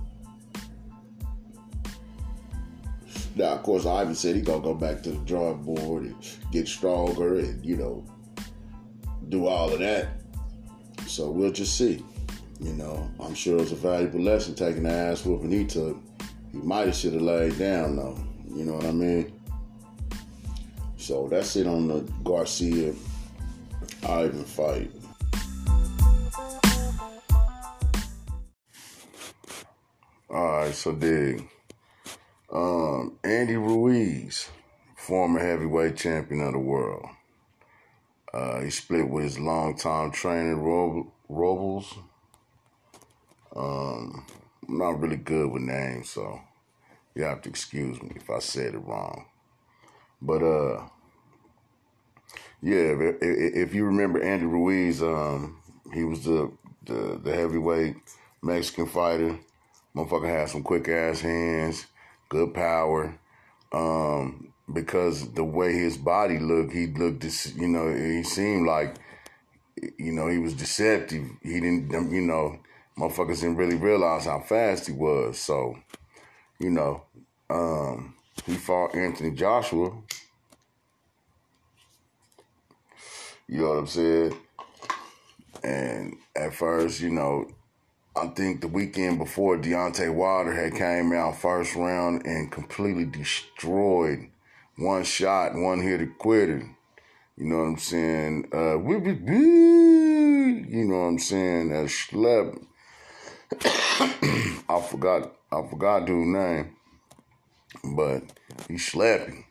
Now, 3.35 3.53
of 3.53 3.63
course, 3.63 3.85
Ivan 3.87 4.13
said 4.13 4.35
he 4.35 4.41
gonna 4.41 4.61
go 4.61 4.75
back 4.75 5.01
to 5.03 5.11
the 5.11 5.17
drawing 5.25 5.63
board 5.63 6.03
and 6.03 6.15
get 6.51 6.67
stronger, 6.67 7.39
and 7.39 7.65
you 7.65 7.77
know, 7.77 8.05
do 9.29 9.47
all 9.47 9.73
of 9.73 9.79
that. 9.79 10.09
So 11.07 11.31
we'll 11.31 11.51
just 11.51 11.77
see. 11.77 12.05
You 12.59 12.73
know, 12.73 13.09
I'm 13.19 13.33
sure 13.33 13.57
it 13.57 13.61
was 13.61 13.71
a 13.71 13.75
valuable 13.75 14.21
lesson 14.21 14.55
taking 14.55 14.83
the 14.83 14.91
ass 14.91 15.25
whooping 15.25 15.51
he 15.51 15.65
took. 15.65 15.97
He 16.51 16.59
might 16.59 16.85
have 16.85 16.95
should 16.95 17.13
have 17.13 17.21
laid 17.23 17.57
down 17.57 17.95
though. 17.95 18.17
You 18.47 18.65
know 18.65 18.75
what 18.75 18.85
I 18.85 18.91
mean? 18.91 19.32
So 21.03 21.27
that's 21.27 21.57
it 21.57 21.67
on 21.67 21.89
the 21.89 21.99
Garcia 22.23 22.93
Ivan 24.07 24.45
fight. 24.45 24.89
Alright, 30.29 30.73
so 30.73 30.93
dig. 30.93 31.45
Um, 32.49 33.19
Andy 33.21 33.57
Ruiz, 33.57 34.47
former 34.95 35.41
heavyweight 35.41 35.97
champion 35.97 36.39
of 36.39 36.53
the 36.53 36.59
world. 36.59 37.05
Uh, 38.33 38.61
he 38.61 38.69
split 38.69 39.09
with 39.09 39.25
his 39.25 39.37
longtime 39.37 40.11
trainer, 40.11 40.55
Rob- 40.55 41.07
Robles. 41.27 41.93
Um, 43.53 44.25
I'm 44.69 44.77
not 44.77 45.01
really 45.01 45.17
good 45.17 45.51
with 45.51 45.63
names, 45.63 46.11
so 46.11 46.39
you 47.13 47.23
have 47.23 47.41
to 47.41 47.49
excuse 47.49 48.01
me 48.01 48.13
if 48.15 48.29
I 48.29 48.39
said 48.39 48.75
it 48.75 48.77
wrong. 48.77 49.25
But 50.21 50.41
uh, 50.41 50.87
yeah, 52.63 53.11
if, 53.21 53.73
you 53.73 53.83
remember 53.83 54.23
Andy 54.23 54.45
Ruiz, 54.45 55.03
um, 55.03 55.61
he 55.93 56.05
was 56.05 56.23
the, 56.23 56.49
the 56.85 57.19
the 57.21 57.35
heavyweight 57.35 57.97
Mexican 58.41 58.87
fighter. 58.87 59.37
Motherfucker 59.93 60.29
had 60.29 60.49
some 60.49 60.63
quick 60.63 60.87
ass 60.87 61.19
hands, 61.19 61.85
good 62.29 62.53
power. 62.53 63.19
Um, 63.73 64.53
because 64.71 65.33
the 65.33 65.43
way 65.43 65.73
his 65.73 65.97
body 65.97 66.39
looked, 66.39 66.71
he 66.71 66.87
looked, 66.87 67.25
you 67.57 67.67
know, 67.67 67.93
he 67.93 68.23
seemed 68.23 68.65
like, 68.65 68.95
you 69.97 70.13
know, 70.13 70.29
he 70.29 70.37
was 70.37 70.53
deceptive. 70.53 71.25
He 71.41 71.59
didn't, 71.59 71.91
you 72.11 72.21
know, 72.21 72.59
motherfuckers 72.97 73.41
didn't 73.41 73.57
really 73.57 73.75
realize 73.75 74.25
how 74.25 74.39
fast 74.39 74.87
he 74.87 74.93
was. 74.93 75.37
So, 75.37 75.77
you 76.59 76.69
know, 76.69 77.03
um, 77.49 78.15
he 78.45 78.53
fought 78.53 78.95
Anthony 78.95 79.31
Joshua. 79.31 79.91
You 83.53 83.59
know 83.59 83.69
what 83.69 83.77
I'm 83.77 83.87
saying? 83.87 84.35
And 85.63 86.17
at 86.35 86.55
first, 86.55 87.01
you 87.01 87.11
know, 87.11 87.51
I 88.15 88.25
think 88.29 88.61
the 88.61 88.67
weekend 88.67 89.19
before 89.19 89.59
Deontay 89.59 90.11
Wilder 90.11 90.51
had 90.51 90.73
came 90.73 91.13
out 91.13 91.37
first 91.37 91.75
round 91.75 92.25
and 92.25 92.51
completely 92.51 93.05
destroyed 93.05 94.27
one 94.75 95.03
shot, 95.03 95.53
one 95.53 95.83
hit 95.83 96.17
quitter. 96.17 96.67
You 97.37 97.45
know 97.45 97.57
what 97.57 97.63
I'm 97.65 97.77
saying? 97.77 98.47
Uh, 98.51 98.79
we 98.79 98.95
we 98.95 99.11
you 99.13 100.85
know 100.85 101.01
what 101.01 101.09
I'm 101.09 101.19
saying? 101.19 101.69
That 101.69 101.85
schlep. 101.85 102.59
I 104.67 104.81
forgot. 104.81 105.31
I 105.51 105.61
forgot 105.69 106.07
dude's 106.07 106.27
name, 106.27 106.75
but 107.83 108.23
he's 108.67 108.87
slapping. 108.87 109.45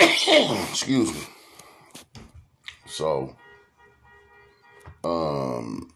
Excuse 0.70 1.12
me. 1.12 1.20
So, 2.86 3.36
um, 5.04 5.90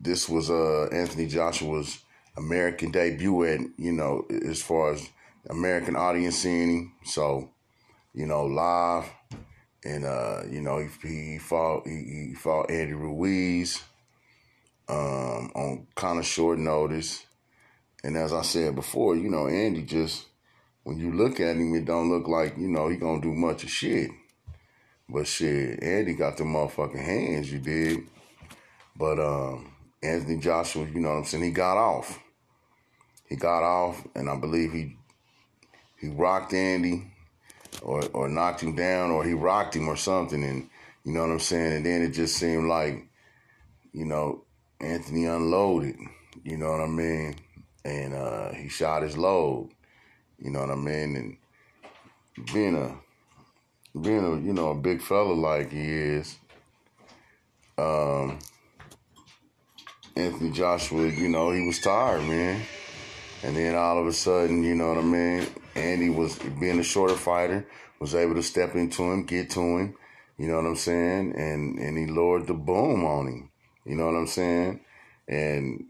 this 0.00 0.28
was 0.28 0.50
uh 0.50 0.88
Anthony 0.92 1.26
Joshua's 1.26 1.98
American 2.36 2.90
debut, 2.90 3.42
and 3.42 3.72
you 3.76 3.92
know, 3.92 4.26
as 4.30 4.62
far 4.62 4.92
as 4.92 5.08
American 5.48 5.96
audience 5.96 6.36
seeing 6.36 6.70
him. 6.70 6.92
So, 7.04 7.50
you 8.14 8.26
know, 8.26 8.46
live 8.46 9.10
and 9.84 10.04
uh, 10.04 10.42
you 10.48 10.60
know 10.60 10.78
he, 10.78 11.08
he 11.08 11.38
fought 11.38 11.86
he, 11.86 12.26
he 12.28 12.34
fought 12.34 12.70
Andy 12.70 12.92
Ruiz 12.92 13.82
um, 14.88 15.50
on 15.54 15.86
kind 15.94 16.18
of 16.18 16.26
short 16.26 16.58
notice. 16.58 17.24
And 18.02 18.16
as 18.16 18.32
I 18.32 18.42
said 18.42 18.74
before, 18.74 19.16
you 19.16 19.28
know 19.28 19.48
Andy 19.48 19.82
just 19.82 20.26
when 20.90 20.98
you 20.98 21.12
look 21.12 21.38
at 21.38 21.54
him, 21.54 21.72
it 21.76 21.84
don't 21.84 22.10
look 22.10 22.26
like 22.26 22.58
you 22.58 22.66
know 22.66 22.88
he 22.88 22.96
gonna 22.96 23.20
do 23.20 23.32
much 23.32 23.62
of 23.62 23.70
shit. 23.70 24.10
But 25.08 25.28
shit, 25.28 25.80
Andy 25.80 26.14
got 26.14 26.36
the 26.36 26.42
motherfucking 26.42 27.04
hands, 27.04 27.52
you 27.52 27.60
did. 27.60 28.08
But 28.96 29.20
um, 29.20 29.72
Anthony 30.02 30.38
Joshua, 30.38 30.88
you 30.92 30.98
know 30.98 31.10
what 31.10 31.18
I'm 31.18 31.24
saying, 31.26 31.44
he 31.44 31.52
got 31.52 31.76
off. 31.76 32.18
He 33.28 33.36
got 33.36 33.62
off, 33.62 34.04
and 34.16 34.28
I 34.28 34.36
believe 34.36 34.72
he 34.72 34.96
he 35.96 36.08
rocked 36.08 36.54
Andy 36.54 37.06
or 37.82 38.02
or 38.12 38.28
knocked 38.28 38.60
him 38.60 38.74
down 38.74 39.12
or 39.12 39.24
he 39.24 39.32
rocked 39.32 39.76
him 39.76 39.86
or 39.86 39.96
something 39.96 40.42
and 40.42 40.68
you 41.04 41.12
know 41.12 41.20
what 41.20 41.30
I'm 41.30 41.38
saying 41.38 41.72
and 41.72 41.86
then 41.86 42.02
it 42.02 42.10
just 42.10 42.34
seemed 42.36 42.66
like 42.66 43.06
you 43.92 44.06
know 44.06 44.42
Anthony 44.80 45.26
unloaded 45.26 45.94
you 46.42 46.56
know 46.56 46.72
what 46.72 46.80
I 46.80 46.88
mean 46.88 47.36
and 47.84 48.12
uh, 48.12 48.52
he 48.54 48.68
shot 48.68 49.02
his 49.04 49.16
load 49.16 49.70
you 50.40 50.50
know 50.50 50.60
what 50.60 50.70
I 50.70 50.74
mean 50.74 51.16
and 51.16 51.36
being 52.52 52.76
a 52.76 53.98
being 53.98 54.24
a 54.24 54.40
you 54.40 54.52
know 54.52 54.70
a 54.70 54.74
big 54.74 55.02
fella 55.02 55.32
like 55.32 55.70
he 55.72 55.90
is 55.90 56.36
um 57.78 58.38
Anthony 60.16 60.50
Joshua 60.50 61.08
you 61.08 61.28
know 61.28 61.50
he 61.50 61.66
was 61.66 61.78
tired 61.80 62.22
man 62.22 62.62
and 63.42 63.56
then 63.56 63.74
all 63.74 63.98
of 63.98 64.06
a 64.06 64.12
sudden, 64.12 64.62
you 64.62 64.74
know 64.74 64.88
what 64.88 64.98
I 64.98 65.02
mean? 65.02 65.46
Andy 65.74 66.10
was 66.10 66.38
being 66.38 66.78
a 66.78 66.82
shorter 66.82 67.14
fighter, 67.14 67.66
was 67.98 68.14
able 68.14 68.34
to 68.34 68.42
step 68.42 68.74
into 68.74 69.02
him, 69.02 69.24
get 69.24 69.50
to 69.50 69.60
him, 69.60 69.94
you 70.36 70.46
know 70.46 70.56
what 70.56 70.66
I'm 70.66 70.76
saying? 70.76 71.34
And 71.36 71.78
and 71.78 71.96
he 71.96 72.06
lowered 72.06 72.46
the 72.46 72.54
boom 72.54 73.04
on 73.04 73.26
him. 73.26 73.50
You 73.84 73.96
know 73.96 74.06
what 74.06 74.16
I'm 74.16 74.26
saying? 74.26 74.80
And 75.26 75.86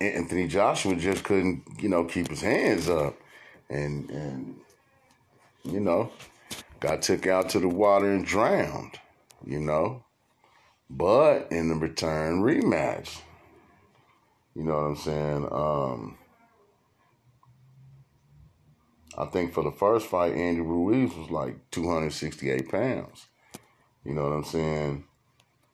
Anthony 0.00 0.48
Joshua 0.48 0.96
just 0.96 1.24
couldn't, 1.24 1.62
you 1.80 1.88
know, 1.88 2.04
keep 2.04 2.28
his 2.28 2.40
hands 2.40 2.88
up. 2.88 3.18
And 3.70 4.10
and 4.10 4.56
you 5.64 5.80
know, 5.80 6.10
got 6.80 7.02
took 7.02 7.26
out 7.26 7.50
to 7.50 7.60
the 7.60 7.68
water 7.68 8.10
and 8.10 8.24
drowned, 8.24 8.98
you 9.44 9.60
know. 9.60 10.04
But 10.90 11.48
in 11.50 11.68
the 11.68 11.74
return 11.74 12.42
rematch, 12.42 13.20
you 14.54 14.64
know 14.64 14.74
what 14.74 14.84
I'm 14.84 14.96
saying? 14.96 15.48
Um, 15.52 16.18
I 19.18 19.26
think 19.26 19.52
for 19.52 19.62
the 19.62 19.72
first 19.72 20.06
fight, 20.06 20.34
Andy 20.34 20.60
Ruiz 20.60 21.14
was 21.14 21.30
like 21.30 21.70
268 21.70 22.70
pounds. 22.70 23.26
You 24.04 24.14
know 24.14 24.22
what 24.22 24.32
I'm 24.32 24.44
saying? 24.44 25.04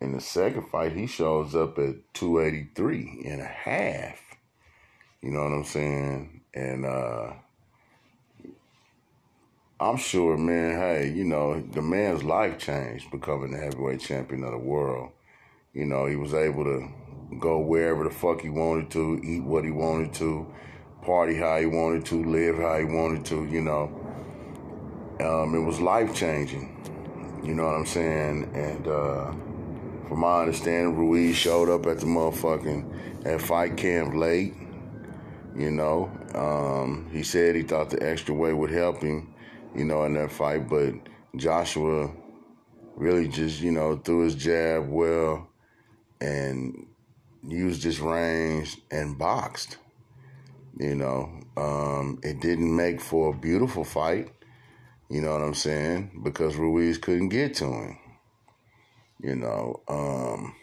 In 0.04 0.12
the 0.12 0.20
second 0.20 0.68
fight, 0.68 0.92
he 0.92 1.06
shows 1.06 1.54
up 1.54 1.78
at 1.78 2.12
283 2.12 3.22
and 3.26 3.40
a 3.40 3.46
half. 3.46 4.20
You 5.22 5.30
know 5.30 5.42
what 5.42 5.52
I'm 5.52 5.64
saying? 5.64 6.42
And 6.52 6.84
uh, 6.84 7.32
I'm 9.80 9.96
sure, 9.96 10.36
man, 10.36 10.78
hey, 10.78 11.10
you 11.10 11.24
know, 11.24 11.58
the 11.58 11.80
man's 11.80 12.22
life 12.22 12.58
changed 12.58 13.10
becoming 13.10 13.52
the 13.52 13.58
heavyweight 13.58 14.00
champion 14.00 14.44
of 14.44 14.50
the 14.50 14.58
world. 14.58 15.10
You 15.72 15.86
know, 15.86 16.04
he 16.04 16.16
was 16.16 16.34
able 16.34 16.64
to 16.64 16.86
go 17.40 17.60
wherever 17.60 18.04
the 18.04 18.10
fuck 18.10 18.42
he 18.42 18.50
wanted 18.50 18.90
to, 18.90 19.18
eat 19.24 19.42
what 19.42 19.64
he 19.64 19.70
wanted 19.70 20.12
to, 20.14 20.46
party 21.00 21.34
how 21.34 21.58
he 21.58 21.64
wanted 21.64 22.04
to, 22.06 22.22
live 22.22 22.58
how 22.58 22.78
he 22.78 22.84
wanted 22.84 23.24
to, 23.24 23.46
you 23.46 23.62
know. 23.62 23.84
Um, 25.18 25.54
it 25.54 25.64
was 25.64 25.80
life 25.80 26.14
changing. 26.14 26.72
You 27.42 27.54
know 27.54 27.64
what 27.64 27.74
I'm 27.74 27.86
saying? 27.86 28.50
And 28.54 28.86
uh, 28.86 29.32
from 30.08 30.20
my 30.20 30.40
understanding, 30.40 30.96
Ruiz 30.96 31.36
showed 31.36 31.68
up 31.68 31.86
at 31.86 32.00
the 32.00 32.06
motherfucking 32.06 33.26
at 33.26 33.40
fight 33.40 33.76
camp 33.76 34.14
late. 34.14 34.54
You 35.56 35.70
know, 35.70 36.10
um, 36.34 37.08
he 37.12 37.22
said 37.22 37.54
he 37.54 37.62
thought 37.62 37.90
the 37.90 38.02
extra 38.02 38.34
weight 38.34 38.54
would 38.54 38.70
help 38.70 39.02
him, 39.02 39.34
you 39.74 39.84
know, 39.84 40.04
in 40.04 40.14
that 40.14 40.32
fight, 40.32 40.68
but 40.68 40.94
Joshua 41.36 42.10
really 42.96 43.28
just, 43.28 43.60
you 43.60 43.70
know, 43.70 43.96
threw 43.96 44.24
his 44.24 44.34
jab 44.34 44.88
well 44.88 45.48
and 46.20 46.86
used 47.46 47.82
his 47.82 48.00
range 48.00 48.78
and 48.90 49.18
boxed. 49.18 49.78
You 50.78 50.96
know, 50.96 51.40
um, 51.56 52.18
it 52.22 52.40
didn't 52.40 52.74
make 52.74 53.00
for 53.00 53.32
a 53.32 53.36
beautiful 53.36 53.84
fight. 53.84 54.32
You 55.08 55.20
know 55.20 55.32
what 55.32 55.42
I'm 55.42 55.54
saying? 55.54 56.20
Because 56.24 56.56
Ruiz 56.56 56.98
couldn't 56.98 57.28
get 57.28 57.54
to 57.56 57.66
him. 57.66 57.98
You 59.24 59.36
know, 59.36 59.80
um, 59.88 60.54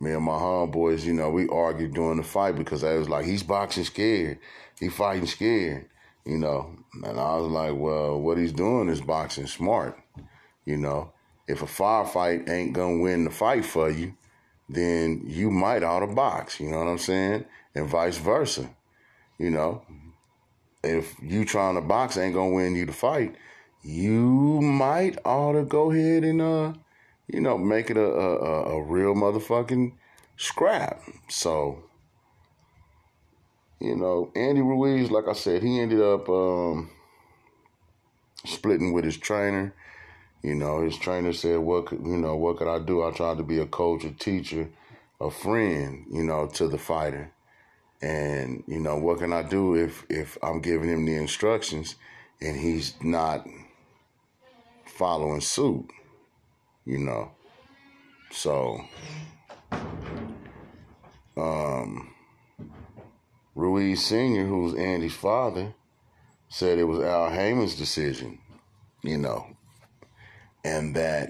me 0.00 0.12
and 0.12 0.22
my 0.22 0.34
homeboys, 0.34 1.02
you 1.04 1.14
know, 1.14 1.30
we 1.30 1.48
argued 1.48 1.94
during 1.94 2.18
the 2.18 2.22
fight 2.22 2.56
because 2.56 2.84
I 2.84 2.96
was 2.96 3.08
like, 3.08 3.24
he's 3.24 3.42
boxing 3.42 3.84
scared. 3.84 4.38
He 4.78 4.90
fighting 4.90 5.26
scared, 5.26 5.88
you 6.26 6.36
know. 6.36 6.76
And 6.92 7.18
I 7.18 7.36
was 7.36 7.50
like, 7.50 7.74
well, 7.74 8.20
what 8.20 8.36
he's 8.36 8.52
doing 8.52 8.90
is 8.90 9.00
boxing 9.00 9.46
smart. 9.46 9.98
You 10.66 10.76
know, 10.76 11.14
if 11.48 11.62
a 11.62 11.66
firefight 11.66 12.50
ain't 12.50 12.74
gonna 12.74 12.98
win 12.98 13.24
the 13.24 13.30
fight 13.30 13.64
for 13.64 13.88
you, 13.88 14.14
then 14.68 15.22
you 15.26 15.50
might 15.50 15.82
out 15.82 16.02
of 16.02 16.14
box. 16.14 16.60
You 16.60 16.70
know 16.70 16.80
what 16.80 16.88
I'm 16.88 16.98
saying? 16.98 17.46
And 17.74 17.88
vice 17.88 18.18
versa. 18.18 18.68
You 19.38 19.50
know, 19.50 19.82
if 20.82 21.14
you 21.22 21.46
trying 21.46 21.76
to 21.76 21.80
box 21.80 22.18
ain't 22.18 22.34
gonna 22.34 22.52
win 22.52 22.76
you 22.76 22.84
the 22.84 22.92
fight, 22.92 23.36
you 23.84 24.60
might 24.60 25.18
ought 25.24 25.52
to 25.52 25.62
go 25.62 25.92
ahead 25.92 26.24
and 26.24 26.40
uh, 26.40 26.72
you 27.28 27.40
know, 27.40 27.56
make 27.58 27.90
it 27.90 27.96
a 27.96 28.04
a, 28.04 28.76
a 28.76 28.82
real 28.82 29.14
motherfucking 29.14 29.92
scrap. 30.36 31.00
So, 31.28 31.84
you 33.80 33.96
know, 33.96 34.30
Andy 34.34 34.62
Ruiz, 34.62 35.10
like 35.10 35.28
I 35.28 35.32
said, 35.32 35.62
he 35.62 35.80
ended 35.80 36.00
up 36.00 36.28
um, 36.28 36.90
splitting 38.44 38.92
with 38.92 39.04
his 39.04 39.16
trainer 39.16 39.74
you 40.44 40.54
know, 40.54 40.82
his 40.82 40.98
trainer 40.98 41.32
said, 41.32 41.60
"What 41.60 41.86
could 41.86 42.00
you 42.04 42.18
know? 42.18 42.36
What 42.36 42.58
could 42.58 42.68
I 42.68 42.78
do?" 42.78 43.02
I 43.02 43.10
tried 43.12 43.38
to 43.38 43.42
be 43.42 43.60
a 43.60 43.66
coach, 43.66 44.04
a 44.04 44.10
teacher, 44.10 44.68
a 45.18 45.30
friend, 45.30 46.04
you 46.12 46.22
know, 46.22 46.46
to 46.48 46.68
the 46.68 46.76
fighter. 46.76 47.32
And 48.02 48.62
you 48.66 48.78
know, 48.78 48.98
what 48.98 49.20
can 49.20 49.32
I 49.32 49.42
do 49.42 49.74
if 49.74 50.04
if 50.10 50.36
I'm 50.42 50.60
giving 50.60 50.90
him 50.90 51.06
the 51.06 51.14
instructions 51.16 51.94
and 52.42 52.58
he's 52.58 52.92
not 53.02 53.46
following 54.96 55.40
suit? 55.40 55.88
You 56.84 56.98
know, 56.98 57.32
so 58.30 58.80
um, 61.36 62.14
Ruiz 63.54 64.04
Senior, 64.04 64.46
who's 64.46 64.74
Andy's 64.74 65.14
father, 65.14 65.74
said 66.48 66.78
it 66.78 66.84
was 66.84 67.00
Al 67.00 67.30
Haymon's 67.30 67.76
decision. 67.76 68.38
You 69.02 69.18
know, 69.18 69.46
and 70.64 70.96
that 70.96 71.28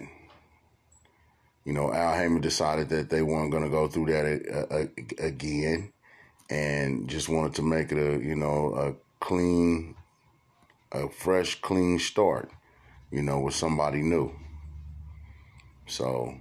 you 1.64 1.72
know 1.72 1.92
Al 1.92 2.14
Haymon 2.14 2.40
decided 2.40 2.88
that 2.90 3.10
they 3.10 3.22
weren't 3.22 3.50
going 3.50 3.64
to 3.64 3.70
go 3.70 3.88
through 3.88 4.06
that 4.06 4.68
uh, 4.70 4.74
uh, 4.74 4.86
again, 5.18 5.92
and 6.50 7.08
just 7.08 7.28
wanted 7.28 7.54
to 7.54 7.62
make 7.62 7.90
it 7.90 7.98
a 7.98 8.24
you 8.24 8.36
know 8.36 8.74
a 8.76 8.94
clean, 9.24 9.96
a 10.92 11.08
fresh, 11.08 11.60
clean 11.60 11.98
start, 11.98 12.50
you 13.10 13.22
know, 13.22 13.40
with 13.40 13.54
somebody 13.54 14.02
new. 14.02 14.34
So 15.86 16.34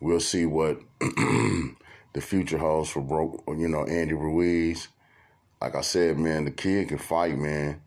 we'll 0.00 0.20
see 0.20 0.46
what 0.46 0.80
the 1.00 2.20
future 2.20 2.58
holds 2.58 2.90
for 2.90 3.00
broke, 3.00 3.42
you 3.48 3.68
know, 3.68 3.84
Andy 3.84 4.14
Ruiz. 4.14 4.88
Like 5.60 5.74
I 5.74 5.80
said, 5.80 6.18
man, 6.18 6.44
the 6.44 6.50
kid 6.50 6.88
can 6.88 6.98
fight, 6.98 7.36
man. 7.36 7.80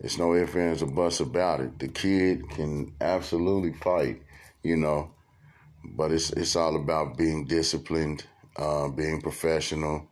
It's 0.00 0.18
no 0.18 0.34
ifs, 0.34 0.54
ands, 0.54 0.82
or 0.82 0.86
buts 0.86 1.20
about 1.20 1.60
it. 1.60 1.78
The 1.78 1.88
kid 1.88 2.48
can 2.50 2.94
absolutely 3.00 3.72
fight, 3.72 4.22
you 4.62 4.76
know, 4.76 5.10
but 5.84 6.12
it's 6.12 6.30
it's 6.30 6.56
all 6.56 6.76
about 6.76 7.16
being 7.16 7.44
disciplined, 7.44 8.24
uh, 8.56 8.88
being 8.88 9.20
professional. 9.20 10.08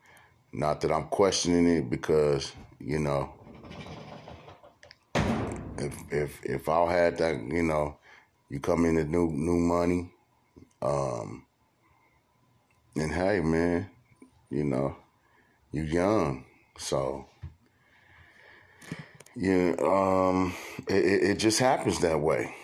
Not 0.53 0.81
that 0.81 0.91
I'm 0.93 1.07
questioning 1.07 1.67
it 1.69 1.89
because 1.89 2.53
you 2.81 2.99
know, 2.99 3.33
if 5.79 6.13
if 6.13 6.45
if 6.45 6.69
I 6.69 6.93
had 6.93 7.19
that, 7.19 7.37
you 7.37 7.63
know, 7.63 7.99
you 8.49 8.61
come 8.61 8.85
into 8.85 9.05
new 9.05 9.31
new 9.31 9.57
money, 9.57 10.11
um, 10.83 11.45
and 12.95 13.13
hey, 13.13 13.41
man, 13.41 13.91
you 14.51 14.65
know, 14.65 14.97
you 15.73 15.83
young, 15.83 16.45
so 16.79 17.27
you 19.35 19.77
um, 19.79 20.55
it, 20.89 21.31
it 21.31 21.39
just 21.39 21.59
happens 21.59 22.01
that 22.01 22.21
way, 22.21 22.55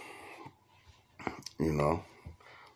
you 1.58 1.72
know. 1.72 2.02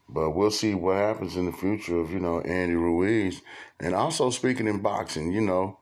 But 0.08 0.30
we'll 0.30 0.52
see 0.52 0.74
what 0.74 0.96
happens 0.96 1.36
in 1.36 1.46
the 1.46 1.52
future 1.52 1.98
of 1.98 2.12
you 2.12 2.20
know 2.20 2.40
Andy 2.40 2.74
Ruiz, 2.74 3.40
and 3.80 3.94
also 3.94 4.30
speaking 4.30 4.68
in 4.68 4.80
boxing, 4.80 5.32
you 5.32 5.40
know, 5.40 5.78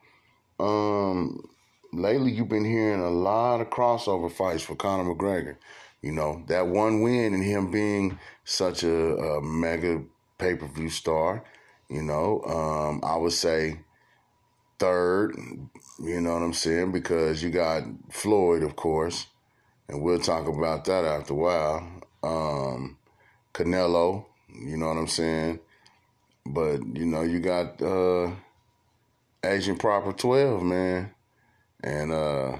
um, 0.59 1.43
lately 1.95 2.33
you've 2.33 2.49
been 2.49 2.65
hearing 2.65 3.01
a 3.01 3.11
lot 3.11 3.61
of 3.61 3.71
crossover 3.71 4.31
fights 4.31 4.63
for 4.63 4.75
Conor 4.75 5.15
McGregor. 5.15 5.57
You 6.03 6.13
know, 6.13 6.43
that 6.49 6.67
one 6.67 7.01
win 7.01 7.33
and 7.33 7.43
him 7.43 7.71
being 7.71 8.19
such 8.45 8.83
a, 8.83 9.17
a 9.17 9.43
mega 9.43 10.03
pay 10.39 10.55
per 10.55 10.67
view 10.67 10.91
star, 10.91 11.45
you 11.89 12.03
know, 12.03 12.43
um, 12.43 13.01
I 13.03 13.17
would 13.17 13.33
say 13.33 13.81
third, 14.79 15.35
you 16.03 16.21
know 16.21 16.35
what 16.35 16.43
I'm 16.43 16.53
saying? 16.53 16.93
Because 16.93 17.43
you 17.43 17.51
got 17.51 17.85
Floyd, 18.11 18.63
of 18.63 18.77
course, 18.77 19.27
and 19.89 20.03
we'll 20.03 20.19
talk 20.19 20.47
about 20.47 20.85
that 20.87 21.05
after 21.05 21.33
a 21.33 21.37
while. 21.37 22.01
Um, 22.23 22.99
Canelo, 23.55 24.27
you 24.49 24.77
know 24.77 24.89
what 24.89 24.99
I'm 24.99 25.09
saying? 25.09 25.61
But, 26.45 26.81
you 26.95 27.07
know, 27.07 27.23
you 27.23 27.41
got 27.41 27.81
uh, 27.81 28.31
Agent 29.43 29.79
Proper 29.79 30.13
12, 30.13 30.63
man. 30.63 31.14
And, 31.85 32.13
uh, 32.13 32.57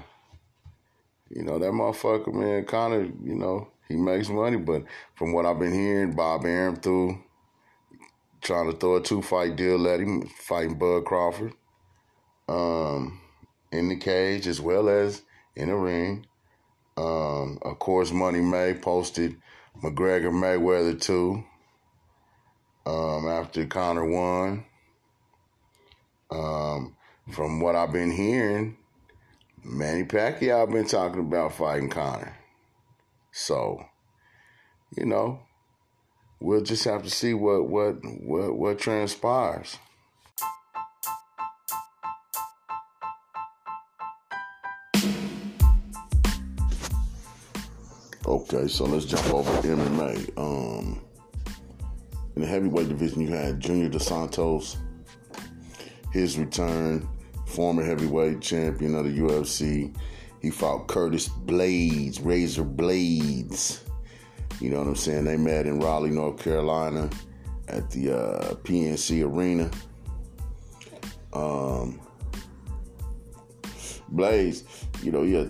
you 1.29 1.41
know, 1.41 1.57
that 1.57 1.71
motherfucker, 1.71 2.31
man, 2.31 2.63
of, 2.93 3.27
you 3.27 3.33
know, 3.33 3.69
he 3.87 3.95
makes 3.95 4.29
money. 4.29 4.57
But 4.57 4.83
from 5.15 5.33
what 5.33 5.47
I've 5.47 5.57
been 5.57 5.73
hearing, 5.73 6.15
Bob 6.15 6.45
Arum 6.45 6.75
through 6.75 7.23
trying 8.41 8.71
to 8.71 8.77
throw 8.77 8.97
a 8.97 9.01
two 9.01 9.23
fight 9.23 9.55
deal 9.55 9.87
at 9.87 9.99
him, 9.99 10.27
fighting 10.27 10.77
Bud 10.77 11.05
Crawford 11.05 11.53
um, 12.47 13.19
in 13.71 13.89
the 13.89 13.95
cage 13.95 14.45
as 14.45 14.61
well 14.61 14.87
as 14.87 15.23
in 15.55 15.69
the 15.69 15.75
ring. 15.75 16.27
Um, 16.95 17.57
of 17.63 17.79
course, 17.79 18.11
Money 18.11 18.41
May 18.41 18.75
posted 18.75 19.35
McGregor 19.81 20.31
Mayweather 20.31 21.01
too. 21.01 21.43
Um, 22.85 23.27
after 23.27 23.65
Conor 23.65 24.05
won. 24.05 24.65
Um, 26.29 26.95
from 27.31 27.59
what 27.59 27.75
I've 27.75 27.91
been 27.91 28.11
hearing, 28.11 28.77
Manny 29.67 30.03
Pacquiao 30.03 30.71
been 30.71 30.85
talking 30.85 31.21
about 31.21 31.55
fighting 31.55 31.89
Conor. 31.89 32.37
So, 33.31 33.83
you 34.95 35.07
know, 35.07 35.39
we'll 36.39 36.61
just 36.61 36.83
have 36.83 37.01
to 37.01 37.09
see 37.09 37.33
what 37.33 37.67
what 37.67 37.95
what 38.21 38.55
what 38.55 38.77
transpires. 38.79 39.79
Okay, 48.27 48.67
so 48.67 48.85
let's 48.85 49.05
jump 49.05 49.33
over 49.33 49.61
to 49.63 49.67
MMA. 49.67 50.37
Um, 50.37 51.01
in 52.35 52.41
the 52.43 52.47
heavyweight 52.47 52.89
division, 52.89 53.21
you 53.21 53.29
had 53.29 53.59
Junior 53.59 53.89
Dos 53.89 54.05
Santos, 54.05 54.77
his 56.11 56.37
return, 56.37 57.07
former 57.55 57.83
heavyweight 57.83 58.41
champion 58.41 58.95
of 58.95 59.05
the 59.05 59.17
UFC. 59.17 59.95
He 60.41 60.51
fought 60.51 60.87
Curtis 60.87 61.29
Blaydes, 61.29 62.19
Razor 62.23 62.65
Blades. 62.65 63.83
You 64.59 64.69
know 64.69 64.79
what 64.79 64.87
I'm 64.87 64.95
saying? 64.95 65.23
They 65.23 65.37
met 65.37 65.65
in 65.65 65.79
Raleigh, 65.79 66.11
North 66.11 66.37
Carolina 66.37 67.09
at 67.69 67.89
the 67.89 68.11
uh, 68.11 68.53
PNC 68.55 69.25
Arena. 69.25 69.71
Um, 71.33 71.99
Blaydes, 74.13 74.63
you 75.01 75.11
know, 75.11 75.23
he 75.23 75.49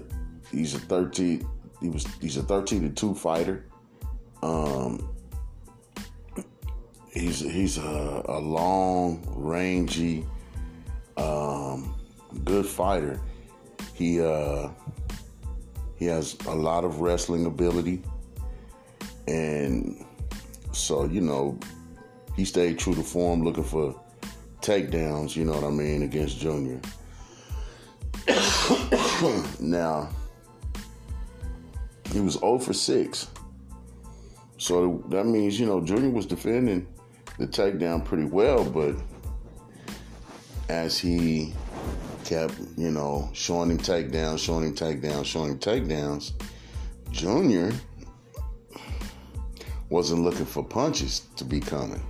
he's 0.51 0.75
a 0.75 0.79
13, 0.79 1.47
he 1.81 1.89
was 1.89 2.05
he's 2.21 2.37
a 2.37 2.43
13 2.43 2.83
to 2.83 2.89
2 2.89 3.15
fighter. 3.15 3.65
Um, 4.43 5.09
he's 7.11 7.39
he's 7.39 7.77
a, 7.77 8.21
a 8.25 8.39
long, 8.39 9.23
rangy, 9.35 10.25
um, 11.17 11.94
good 12.43 12.65
fighter. 12.65 13.19
He 13.93 14.21
uh, 14.21 14.69
he 15.95 16.05
has 16.05 16.35
a 16.47 16.55
lot 16.55 16.83
of 16.83 16.99
wrestling 16.99 17.45
ability, 17.45 18.01
and 19.27 20.05
so 20.71 21.05
you 21.05 21.21
know 21.21 21.57
he 22.35 22.45
stayed 22.45 22.77
true 22.77 22.95
to 22.95 23.03
form, 23.03 23.43
looking 23.43 23.63
for 23.63 23.99
takedowns. 24.61 25.35
You 25.35 25.45
know 25.45 25.53
what 25.53 25.63
I 25.63 25.69
mean 25.69 26.03
against 26.03 26.39
Junior. 26.39 26.81
now 29.59 30.09
he 32.11 32.21
was 32.21 32.35
0 32.35 32.59
for 32.59 32.73
6. 32.73 33.27
So 34.57 35.03
that 35.09 35.25
means, 35.25 35.59
you 35.59 35.65
know, 35.65 35.81
Junior 35.81 36.09
was 36.09 36.25
defending 36.25 36.87
the 37.37 37.45
takedown 37.45 38.05
pretty 38.05 38.23
well, 38.23 38.63
but 38.63 38.95
as 40.69 40.97
he 40.97 41.53
kept, 42.25 42.55
you 42.75 42.91
know, 42.91 43.29
showing 43.33 43.71
him 43.71 43.77
takedowns, 43.77 44.39
showing 44.39 44.65
him 44.65 44.75
takedowns, 44.75 45.25
showing 45.25 45.51
him 45.51 45.59
takedowns, 45.59 46.33
Junior 47.11 47.71
wasn't 49.89 50.23
looking 50.23 50.45
for 50.45 50.63
punches 50.63 51.21
to 51.37 51.45
be 51.45 51.59
coming. 51.59 52.03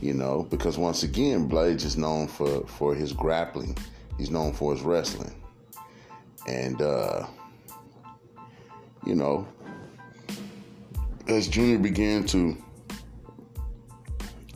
You 0.00 0.14
know, 0.14 0.46
because 0.48 0.78
once 0.78 1.02
again, 1.02 1.50
Blaydes 1.50 1.84
is 1.84 1.96
known 1.96 2.28
for, 2.28 2.64
for 2.66 2.94
his 2.94 3.12
grappling. 3.12 3.76
He's 4.16 4.30
known 4.30 4.52
for 4.52 4.72
his 4.72 4.82
wrestling. 4.82 5.34
And 6.46 6.80
uh 6.80 7.26
you 9.08 9.14
know, 9.14 9.48
as 11.28 11.48
Junior 11.48 11.78
began 11.78 12.24
to, 12.26 12.56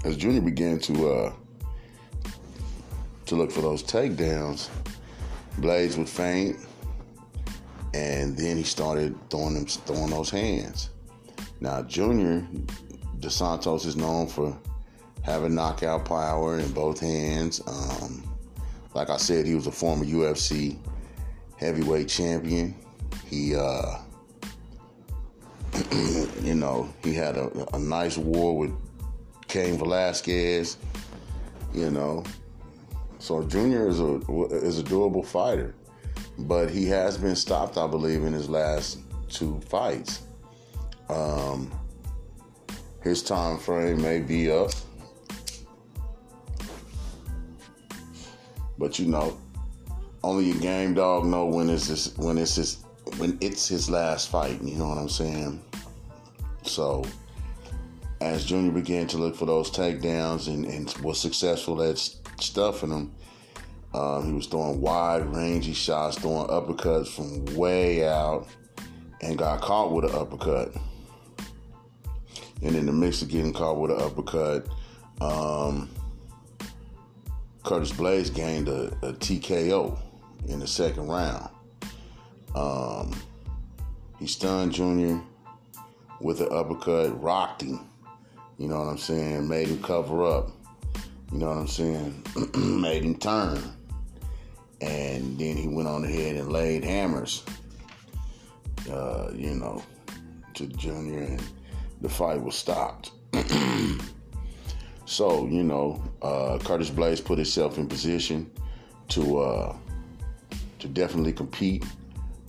as 0.05 0.17
Junior 0.17 0.43
began 0.43 0.79
to 0.81 1.09
uh, 1.09 1.33
to 3.33 3.39
look 3.39 3.51
for 3.51 3.63
those 3.63 3.83
takedowns, 3.83 4.69
Blaydes 5.57 5.97
would 5.97 6.09
feint, 6.09 6.59
and 7.95 8.37
then 8.37 8.59
he 8.59 8.63
started 8.63 9.19
throwing 9.31 9.55
them, 9.55 9.65
throwing 9.65 10.11
those 10.11 10.29
hands. 10.29 10.91
Now, 11.59 11.81
Junior 11.83 12.47
Dos 13.21 13.37
Santos 13.37 13.87
is 13.87 13.97
known 13.97 14.27
for 14.27 14.59
having 15.23 15.55
knockout 15.55 16.05
power 16.05 16.59
in 16.59 16.71
both 16.73 17.01
hands. 17.01 17.63
Um, 17.67 18.23
like 18.95 19.09
I 19.09 19.17
said, 19.17 19.47
he 19.47 19.55
was 19.55 19.67
a 19.67 19.73
former 19.73 20.05
UFC 20.05 20.77
heavyweight 21.57 22.09
champion. 22.09 22.75
He 23.31 23.57
uh, 23.57 23.97
you 26.43 26.55
know, 26.55 26.93
he 27.03 27.15
had 27.15 27.39
a, 27.39 27.51
a 27.75 27.79
nice 27.79 28.19
war 28.19 28.59
with 28.59 28.73
Cain 29.49 29.79
Velasquez, 29.79 30.77
you 31.73 31.91
know. 31.91 32.25
So 33.23 33.41
Junior 33.45 33.87
is 33.87 34.01
a 34.01 34.17
is 34.51 34.81
a 34.81 34.83
durable 34.83 35.23
fighter, 35.23 35.77
but 36.39 36.69
he 36.69 36.87
has 36.87 37.17
been 37.17 37.37
stopped, 37.37 37.79
I 37.79 37.87
believe, 37.87 38.25
in 38.25 38.33
his 38.33 38.51
last 38.51 38.99
two 39.29 39.61
fights. 39.69 40.23
Um, 41.09 41.71
his 43.01 43.23
time 43.23 43.59
frame 43.59 44.03
may 44.03 44.19
be 44.19 44.51
up, 44.51 44.73
but 48.77 48.99
you 48.99 49.07
know, 49.07 49.39
only 50.25 50.51
a 50.51 50.55
game 50.55 50.93
dog 50.95 51.25
know 51.25 51.47
when 51.47 51.71
it's 51.71 51.87
his, 51.87 52.19
when 52.19 52.37
it's 52.39 52.57
his 52.57 52.85
when 53.19 53.39
it's 53.41 53.69
his 53.69 53.89
last 53.89 54.31
fight. 54.31 54.61
You 54.61 54.75
know 54.75 54.89
what 54.89 54.99
I'm 54.99 55.09
saying? 55.09 55.63
So, 56.65 57.05
as 58.21 58.45
Junior 58.45 58.73
began 58.73 59.07
to 59.07 59.17
look 59.17 59.37
for 59.37 59.47
those 59.47 59.71
takedowns 59.71 60.49
and, 60.49 60.65
and 60.65 60.93
was 61.05 61.21
successful 61.21 61.81
at 61.85 62.13
stuffing 62.43 62.91
them, 62.91 63.15
uh, 63.95 64.23
he 64.23 64.33
was 64.33 64.47
throwing 64.47 64.81
wide, 64.81 65.27
rangy 65.35 65.73
shots, 65.73 66.19
throwing 66.19 66.49
uppercuts 66.49 67.09
from 67.09 67.45
way 67.57 68.07
out, 68.07 68.47
and 69.21 69.37
got 69.37 69.61
caught 69.61 69.93
with 69.93 70.05
an 70.05 70.15
uppercut. 70.15 70.75
And 72.63 72.77
in 72.77 72.87
the 72.87 72.93
mix 72.93 73.23
of 73.23 73.29
getting 73.29 73.53
caught 73.53 73.79
with 73.79 73.91
an 73.91 74.01
uppercut, 74.01 74.67
um, 75.21 75.91
Curtis 77.65 77.93
Blaydes 77.93 78.35
gained 78.35 78.69
a, 78.69 78.87
a 79.03 79.13
TKO 79.13 79.99
in 80.49 80.59
the 80.59 80.67
second 80.67 81.09
round. 81.09 81.49
Um, 82.55 83.13
he 84.19 84.27
stunned 84.27 84.73
Junior 84.73 85.21
with 86.21 86.41
an 86.41 86.49
uppercut, 86.51 87.21
rocked 87.23 87.63
him. 87.63 87.81
You 88.59 88.69
know 88.69 88.79
what 88.79 88.89
I'm 88.89 88.99
saying? 88.99 89.49
Made 89.49 89.69
him 89.69 89.83
cover 89.83 90.25
up. 90.25 90.51
You 91.33 91.39
know 91.39 91.49
what 91.49 91.59
I'm 91.59 91.67
saying? 91.67 92.23
Made 92.83 93.05
him 93.05 93.15
turn. 93.17 93.59
And 94.83 95.39
then 95.39 95.57
he 95.57 95.67
went 95.67 95.89
on 95.89 96.05
ahead 96.05 96.37
and 96.37 96.53
laid 96.53 96.85
hammers, 96.85 97.45
uh, 98.91 99.31
you 99.33 99.55
know, 99.55 99.83
to 100.55 100.67
Junior, 100.67 101.23
and 101.23 101.43
the 102.01 102.09
fight 102.09 102.43
was 102.43 102.57
stopped. 102.57 103.13
so, 105.07 105.47
you 105.47 105.63
know, 105.63 106.03
uh, 106.21 106.59
Curtis 106.65 106.91
Blaydes 106.91 107.25
put 107.25 107.39
himself 107.39 107.79
in 107.79 107.87
position 107.87 108.51
to 109.09 109.39
uh, 109.39 109.77
to 110.81 110.89
definitely 110.89 111.33
compete 111.33 111.85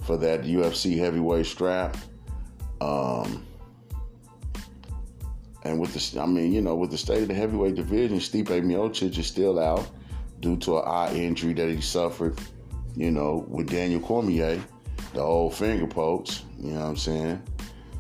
for 0.02 0.17
that 0.17 0.41
UFC 0.41 0.98
heavyweight 0.98 1.46
strap. 1.46 1.96
Um, 2.82 3.46
and 5.63 5.80
with 5.80 5.93
the, 5.93 6.21
I 6.21 6.26
mean, 6.26 6.52
you 6.52 6.62
know, 6.62 6.76
with 6.76 6.91
the 6.91 6.97
state 6.97 7.23
of 7.23 7.28
the 7.30 7.34
heavyweight 7.34 7.76
division, 7.76 8.19
Stipe 8.19 8.47
Miocic 8.47 9.17
is 9.17 9.28
still 9.28 9.60
out 9.60 9.89
due 10.41 10.58
to 10.58 10.78
an 10.80 10.84
eye 10.86 11.15
injury 11.15 11.54
that 11.54 11.69
he 11.69 11.80
suffered, 11.80 12.38
you 12.95 13.12
know, 13.12 13.45
with 13.47 13.69
Daniel 13.69 14.02
Cormier, 14.02 14.62
the 15.13 15.21
old 15.21 15.56
finger 15.56 15.88
pokes, 15.88 16.43
you 16.60 16.71
know 16.71 16.82
what 16.82 16.88
I'm 16.88 16.97
saying? 16.97 17.41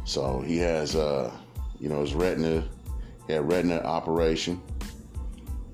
So 0.03 0.41
he 0.41 0.57
has, 0.57 0.95
uh, 0.95 1.31
you 1.79 1.87
know, 1.87 2.01
his 2.01 2.13
retina, 2.13 2.67
he 3.27 3.33
had 3.33 3.49
retina 3.49 3.77
operation, 3.77 4.61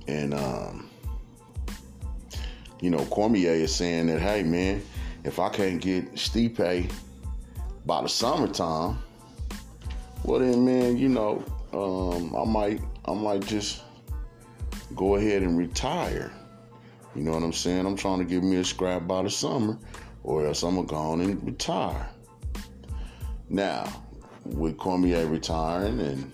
and 0.08 0.36
um, 0.36 0.90
you 2.82 2.92
know, 2.92 3.04
Cormier 3.06 3.54
is 3.54 3.74
saying 3.74 4.08
that, 4.08 4.20
hey 4.20 4.44
man, 4.44 4.84
if 5.24 5.40
I 5.40 5.50
can't 5.50 5.82
get 5.82 6.14
Stipe 6.14 6.92
by 7.86 8.02
the 8.04 8.08
summertime, 8.08 9.00
well 10.24 10.40
then, 10.40 10.64
man, 10.64 10.98
you 10.98 11.10
know, 11.10 11.44
um, 11.74 12.36
I 12.36 12.46
might, 12.46 12.82
I 13.06 13.14
might 13.14 13.46
just 13.46 13.84
go 14.96 15.16
ahead 15.16 15.44
and 15.44 15.58
retire. 15.58 16.32
You 17.16 17.24
know 17.24 17.32
what 17.32 17.44
I'm 17.44 17.54
saying? 17.54 17.86
I'm 17.86 17.96
trying 17.96 18.20
to 18.20 18.26
give 18.26 18.44
me 18.44 18.58
a 18.58 18.66
scrap 18.66 19.08
by 19.08 19.24
the 19.24 19.30
summer, 19.30 19.78
or 20.24 20.46
else 20.46 20.64
I'm 20.64 20.76
gonna 20.76 20.88
go 20.88 20.96
on 20.96 21.22
and 21.22 21.44
retire. 21.44 22.10
Now, 23.50 24.04
with 24.46 24.78
Cormier 24.78 25.26
retiring, 25.26 26.00
and 26.00 26.32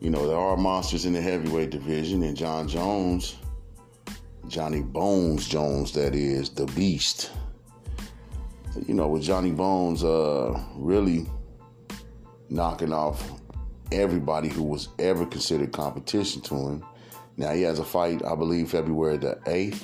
you 0.00 0.10
know 0.10 0.26
there 0.26 0.36
are 0.36 0.56
monsters 0.56 1.06
in 1.06 1.12
the 1.12 1.20
heavyweight 1.20 1.70
division, 1.70 2.22
and 2.22 2.36
Jon 2.36 2.68
Jones, 2.68 3.36
Johnny 4.48 4.82
Bones 4.82 5.48
Jones, 5.48 5.92
that 5.92 6.14
is 6.14 6.50
the 6.50 6.66
Beast. 6.66 7.30
You 8.86 8.94
know, 8.94 9.08
with 9.08 9.22
Johnny 9.22 9.50
Bones, 9.50 10.04
uh, 10.04 10.62
really 10.76 11.26
knocking 12.50 12.92
off 12.92 13.37
everybody 13.92 14.48
who 14.48 14.62
was 14.62 14.88
ever 14.98 15.26
considered 15.26 15.72
competition 15.72 16.42
to 16.42 16.54
him. 16.54 16.84
Now 17.36 17.52
he 17.52 17.62
has 17.62 17.78
a 17.78 17.84
fight, 17.84 18.24
I 18.24 18.34
believe, 18.34 18.70
February 18.70 19.16
the 19.16 19.38
8th 19.46 19.82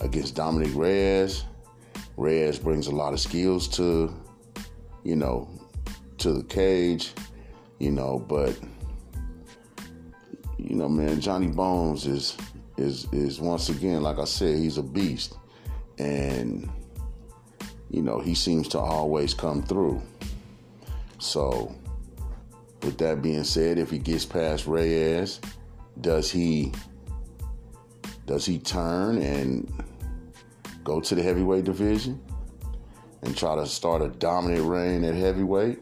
against 0.00 0.34
Dominick 0.34 0.74
Reyes. 0.74 1.44
Reyes 2.16 2.58
brings 2.58 2.86
a 2.86 2.94
lot 2.94 3.12
of 3.12 3.20
skills 3.20 3.66
to, 3.68 4.14
you 5.02 5.16
know, 5.16 5.48
to 6.18 6.32
the 6.32 6.44
cage, 6.44 7.12
you 7.78 7.90
know, 7.90 8.18
but 8.18 8.58
you 10.58 10.76
know, 10.76 10.88
man, 10.88 11.20
Johnny 11.20 11.48
Bones 11.48 12.06
is 12.06 12.36
is 12.76 13.06
is 13.12 13.40
once 13.40 13.68
again, 13.68 14.02
like 14.02 14.18
I 14.18 14.24
said, 14.24 14.58
he's 14.58 14.78
a 14.78 14.82
beast. 14.82 15.36
And 15.98 16.68
you 17.90 18.02
know, 18.02 18.20
he 18.20 18.34
seems 18.34 18.68
to 18.68 18.78
always 18.78 19.34
come 19.34 19.62
through. 19.62 20.00
So 21.18 21.74
with 22.82 22.98
that 22.98 23.22
being 23.22 23.44
said, 23.44 23.78
if 23.78 23.90
he 23.90 23.98
gets 23.98 24.24
past 24.24 24.66
Reyes, 24.66 25.40
does 26.00 26.30
he 26.30 26.72
does 28.26 28.46
he 28.46 28.58
turn 28.58 29.18
and 29.18 29.72
go 30.84 31.00
to 31.00 31.14
the 31.14 31.22
heavyweight 31.22 31.64
division 31.64 32.20
and 33.22 33.36
try 33.36 33.56
to 33.56 33.66
start 33.66 34.02
a 34.02 34.08
dominant 34.08 34.66
reign 34.66 35.04
at 35.04 35.14
heavyweight? 35.14 35.78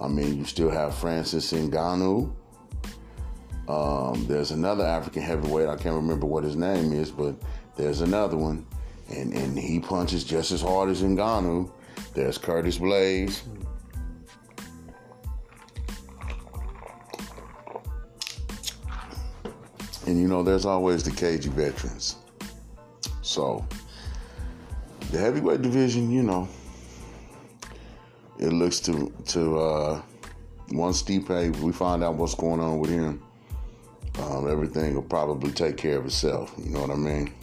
I 0.00 0.08
mean, 0.08 0.38
you 0.38 0.44
still 0.44 0.70
have 0.70 0.94
Francis 0.94 1.52
Ngannou. 1.52 2.34
Um, 3.68 4.26
there's 4.26 4.50
another 4.50 4.84
African 4.84 5.22
heavyweight. 5.22 5.68
I 5.68 5.76
can't 5.76 5.94
remember 5.94 6.26
what 6.26 6.44
his 6.44 6.56
name 6.56 6.92
is, 6.92 7.10
but 7.10 7.34
there's 7.76 8.00
another 8.00 8.36
one, 8.36 8.66
and 9.10 9.32
and 9.32 9.58
he 9.58 9.80
punches 9.80 10.24
just 10.24 10.52
as 10.52 10.62
hard 10.62 10.88
as 10.88 11.02
Ngannou. 11.02 11.70
There's 12.14 12.38
Curtis 12.38 12.78
Blaydes. 12.78 13.42
And 20.06 20.20
you 20.20 20.28
know, 20.28 20.42
there's 20.42 20.64
always 20.64 21.02
the 21.02 21.10
cagey 21.10 21.48
veterans. 21.48 22.16
So 23.22 23.66
the 25.10 25.18
heavyweight 25.18 25.62
division, 25.62 26.10
you 26.10 26.22
know, 26.22 26.48
it 28.38 28.52
looks 28.52 28.80
to 28.80 29.12
to 29.26 29.58
uh, 29.58 30.02
once 30.70 31.02
Stipe, 31.02 31.56
we 31.58 31.72
find 31.72 32.04
out 32.04 32.14
what's 32.14 32.34
going 32.34 32.60
on 32.60 32.78
with 32.78 32.90
him, 32.90 33.22
um, 34.20 34.48
everything 34.48 34.94
will 34.94 35.02
probably 35.02 35.52
take 35.52 35.76
care 35.76 35.98
of 35.98 36.06
itself. 36.06 36.54
You 36.56 36.70
know 36.70 36.80
what 36.82 36.90
I 36.90 36.96
mean? 36.96 37.34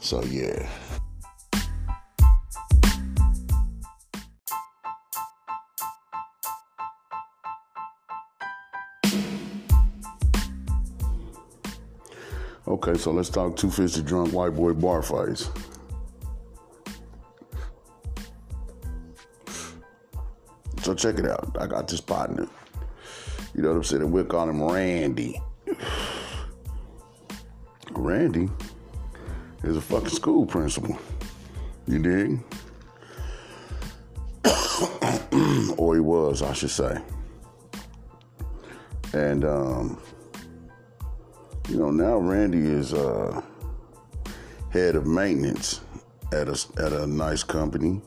So 0.00 0.22
yeah. 0.24 0.68
Okay, 12.82 12.98
so 12.98 13.12
let's 13.12 13.28
talk 13.28 13.56
two 13.56 13.70
fisted 13.70 14.06
drunk 14.06 14.32
white 14.32 14.56
boy 14.56 14.72
bar 14.72 15.02
fights. 15.02 15.50
So 20.80 20.92
check 20.92 21.20
it 21.20 21.26
out. 21.26 21.56
I 21.60 21.68
got 21.68 21.86
this 21.86 22.00
partner. 22.00 22.48
You 23.54 23.62
know 23.62 23.68
what 23.68 23.76
I'm 23.76 23.84
saying? 23.84 24.10
We'll 24.10 24.24
call 24.24 24.48
him 24.48 24.60
Randy. 24.60 25.40
Randy 27.92 28.48
is 29.62 29.76
a 29.76 29.80
fucking 29.80 30.08
school 30.08 30.44
principal. 30.44 30.98
You 31.86 32.00
dig? 32.00 32.40
or 35.78 35.94
he 35.94 36.00
was, 36.00 36.42
I 36.42 36.52
should 36.52 36.70
say. 36.70 37.00
And 39.12 39.44
um, 39.44 40.02
you 41.68 41.78
know, 41.78 41.90
now 41.90 42.18
Randy 42.18 42.58
is 42.58 42.92
uh, 42.92 43.40
head 44.70 44.96
of 44.96 45.06
maintenance 45.06 45.80
at 46.32 46.48
a 46.48 46.58
at 46.78 46.92
a 46.92 47.06
nice 47.06 47.42
company. 47.42 48.00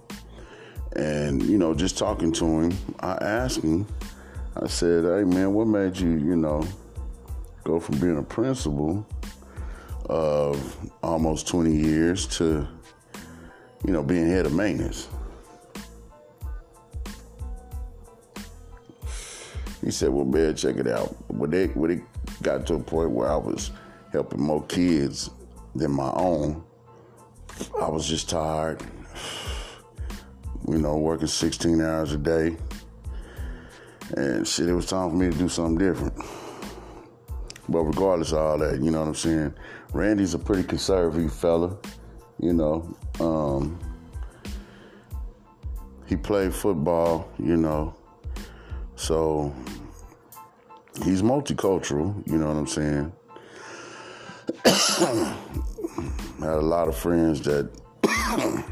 And, 0.95 1.43
you 1.43 1.57
know, 1.57 1.73
just 1.73 1.97
talking 1.97 2.31
to 2.33 2.45
him, 2.45 2.77
I 3.01 3.15
asked 3.15 3.61
him, 3.61 3.85
I 4.55 4.67
said, 4.67 5.03
hey, 5.03 5.25
man, 5.25 5.53
what 5.53 5.67
made 5.67 5.97
you, 5.97 6.11
you 6.11 6.37
know, 6.37 6.65
go 7.65 7.81
from 7.81 7.99
being 7.99 8.17
a 8.17 8.23
principal 8.23 9.05
of 10.05 10.89
almost 11.03 11.47
20 11.47 11.75
years 11.75 12.25
to, 12.37 12.65
you 13.85 13.91
know, 13.91 14.03
being 14.03 14.27
head 14.27 14.45
of 14.45 14.53
maintenance? 14.53 15.09
He 19.83 19.91
said, 19.91 20.09
well, 20.09 20.25
man, 20.25 20.55
check 20.55 20.77
it 20.77 20.87
out. 20.87 21.13
When, 21.29 21.49
they, 21.49 21.67
when 21.67 21.91
it 21.91 22.01
got 22.41 22.65
to 22.67 22.75
a 22.75 22.79
point 22.79 23.11
where 23.11 23.29
I 23.29 23.35
was 23.35 23.71
helping 24.11 24.41
more 24.41 24.63
kids 24.65 25.29
than 25.73 25.91
my 25.91 26.11
own, 26.13 26.63
I 27.81 27.89
was 27.89 28.07
just 28.07 28.29
tired 28.29 28.83
you 30.67 30.77
know, 30.77 30.97
working 30.97 31.27
16 31.27 31.81
hours 31.81 32.13
a 32.13 32.17
day. 32.17 32.57
And 34.17 34.47
shit, 34.47 34.69
it 34.69 34.73
was 34.73 34.85
time 34.85 35.09
for 35.09 35.15
me 35.15 35.29
to 35.29 35.37
do 35.37 35.49
something 35.49 35.77
different. 35.77 36.13
But 37.67 37.83
regardless 37.83 38.31
of 38.31 38.37
all 38.37 38.57
that, 38.59 38.81
you 38.81 38.91
know 38.91 39.01
what 39.01 39.07
I'm 39.07 39.15
saying? 39.15 39.53
Randy's 39.93 40.33
a 40.33 40.39
pretty 40.39 40.63
conservative 40.63 41.33
fella, 41.33 41.77
you 42.39 42.53
know. 42.53 42.95
Um, 43.19 43.79
he 46.05 46.15
played 46.15 46.53
football, 46.53 47.27
you 47.39 47.57
know. 47.57 47.95
So 48.95 49.53
he's 51.03 51.21
multicultural, 51.21 52.25
you 52.27 52.37
know 52.37 52.47
what 52.47 52.55
I'm 52.55 52.67
saying? 52.67 53.11
I 54.65 55.35
had 56.39 56.53
a 56.53 56.61
lot 56.61 56.87
of 56.87 56.95
friends 56.97 57.41
that 57.41 57.69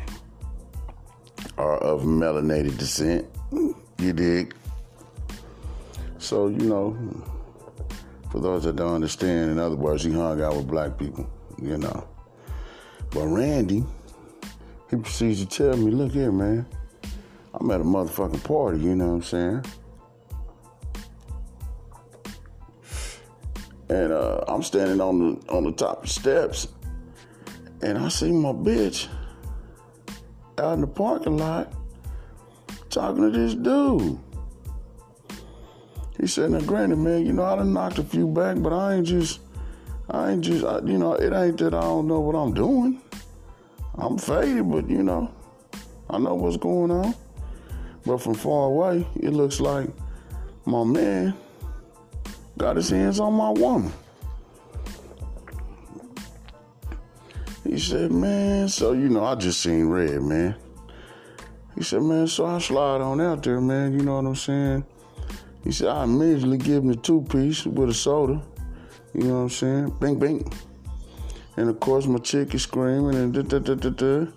are 1.57 1.77
of 1.77 2.03
melanated 2.03 2.77
descent. 2.77 3.27
You 3.51 4.13
dig? 4.13 4.55
So, 6.17 6.47
you 6.47 6.69
know, 6.69 6.97
for 8.31 8.39
those 8.39 8.63
that 8.63 8.75
don't 8.75 8.95
understand, 8.95 9.51
in 9.51 9.59
other 9.59 9.75
words, 9.75 10.03
he 10.03 10.11
hung 10.11 10.41
out 10.41 10.55
with 10.55 10.67
black 10.67 10.97
people, 10.97 11.29
you 11.61 11.77
know. 11.77 12.07
But 13.11 13.27
Randy, 13.27 13.83
he 14.89 14.95
proceeds 14.95 15.45
to 15.45 15.45
tell 15.45 15.77
me, 15.77 15.91
look 15.91 16.11
here, 16.11 16.31
man, 16.31 16.65
I'm 17.53 17.69
at 17.71 17.81
a 17.81 17.83
motherfucking 17.83 18.43
party, 18.43 18.79
you 18.79 18.95
know 18.95 19.07
what 19.07 19.13
I'm 19.13 19.23
saying? 19.23 19.65
And 23.89 24.13
uh, 24.13 24.43
I'm 24.47 24.63
standing 24.63 25.01
on 25.01 25.19
the 25.19 25.51
on 25.51 25.65
the 25.65 25.71
top 25.71 25.97
of 25.97 26.03
the 26.03 26.09
steps, 26.09 26.67
and 27.81 27.97
I 27.97 28.07
see 28.07 28.31
my 28.31 28.51
bitch 28.51 29.07
out 30.57 30.75
in 30.75 30.81
the 30.81 30.87
parking 30.87 31.37
lot 31.37 31.73
talking 32.89 33.23
to 33.23 33.37
this 33.37 33.55
dude. 33.55 34.17
He 36.19 36.27
said, 36.27 36.51
now 36.51 36.61
granted, 36.61 36.99
man, 36.99 37.25
you 37.25 37.33
know, 37.33 37.43
I 37.43 37.57
done 37.57 37.73
knocked 37.73 37.99
a 37.99 38.03
few 38.03 38.27
back, 38.27 38.55
but 38.59 38.71
I 38.71 38.95
ain't 38.95 39.07
just, 39.07 39.41
I 40.09 40.31
ain't 40.31 40.41
just, 40.41 40.63
I, 40.63 40.79
you 40.79 40.97
know, 40.97 41.15
it 41.15 41.33
ain't 41.33 41.57
that 41.57 41.73
I 41.73 41.81
don't 41.81 42.07
know 42.07 42.19
what 42.19 42.35
I'm 42.35 42.53
doing. 42.53 43.01
I'm 43.95 44.17
faded, 44.17 44.71
but 44.71 44.89
you 44.89 45.03
know, 45.03 45.31
I 46.09 46.19
know 46.19 46.35
what's 46.35 46.57
going 46.57 46.91
on. 46.91 47.13
But 48.05 48.19
from 48.19 48.35
far 48.35 48.67
away, 48.67 49.07
it 49.15 49.31
looks 49.31 49.59
like 49.59 49.89
my 50.65 50.83
man 50.83 51.33
got 52.57 52.75
his 52.75 52.89
hands 52.89 53.19
on 53.19 53.33
my 53.33 53.49
woman. 53.49 53.91
He 57.63 57.79
said, 57.79 58.11
man, 58.11 58.69
so 58.69 58.91
you 58.93 59.09
know, 59.09 59.23
I 59.23 59.35
just 59.35 59.61
seen 59.61 59.85
red, 59.85 60.21
man. 60.21 60.55
He 61.75 61.83
said, 61.83 62.03
man, 62.03 62.27
so 62.27 62.45
I 62.45 62.59
slide 62.59 63.01
on 63.01 63.19
out 63.19 63.41
there, 63.41 63.59
man. 63.59 63.93
You 63.93 64.03
know 64.03 64.15
what 64.15 64.25
I'm 64.25 64.35
saying? 64.35 64.85
He 65.63 65.71
said, 65.71 65.87
I 65.87 66.03
immediately 66.03 66.57
give 66.57 66.83
him 66.83 66.89
the 66.89 66.95
two 66.95 67.21
piece 67.29 67.65
with 67.65 67.89
a 67.89 67.93
soda. 67.93 68.41
You 69.13 69.23
know 69.23 69.35
what 69.35 69.41
I'm 69.41 69.49
saying? 69.49 69.89
Bing, 69.99 70.19
bing. 70.19 70.53
And 71.57 71.69
of 71.69 71.79
course, 71.79 72.05
my 72.05 72.19
chick 72.19 72.53
is 72.53 72.63
screaming 72.63 73.15
and 73.15 73.33
da 73.33 73.41
da 73.41 73.59
da 73.59 73.75
da 73.75 73.89
da. 73.89 74.27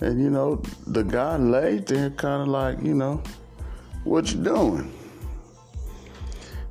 And 0.00 0.20
you 0.20 0.30
know, 0.30 0.62
the 0.86 1.02
guy 1.02 1.36
laid 1.36 1.86
there 1.86 2.10
kind 2.10 2.42
of 2.42 2.48
like, 2.48 2.82
you 2.82 2.94
know, 2.94 3.22
what 4.04 4.32
you 4.32 4.42
doing? 4.42 4.92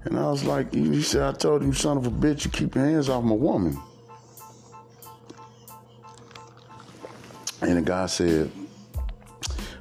And 0.05 0.19
I 0.19 0.29
was 0.29 0.43
like, 0.43 0.73
he 0.73 1.01
said, 1.01 1.21
I 1.21 1.31
told 1.31 1.63
you, 1.63 1.71
son 1.73 1.97
of 1.97 2.05
a 2.05 2.11
bitch, 2.11 2.45
you 2.45 2.51
keep 2.51 2.75
your 2.75 2.85
hands 2.85 3.09
off 3.09 3.23
my 3.23 3.35
woman. 3.35 3.79
And 7.61 7.77
the 7.77 7.81
guy 7.81 8.07
said, 8.07 8.51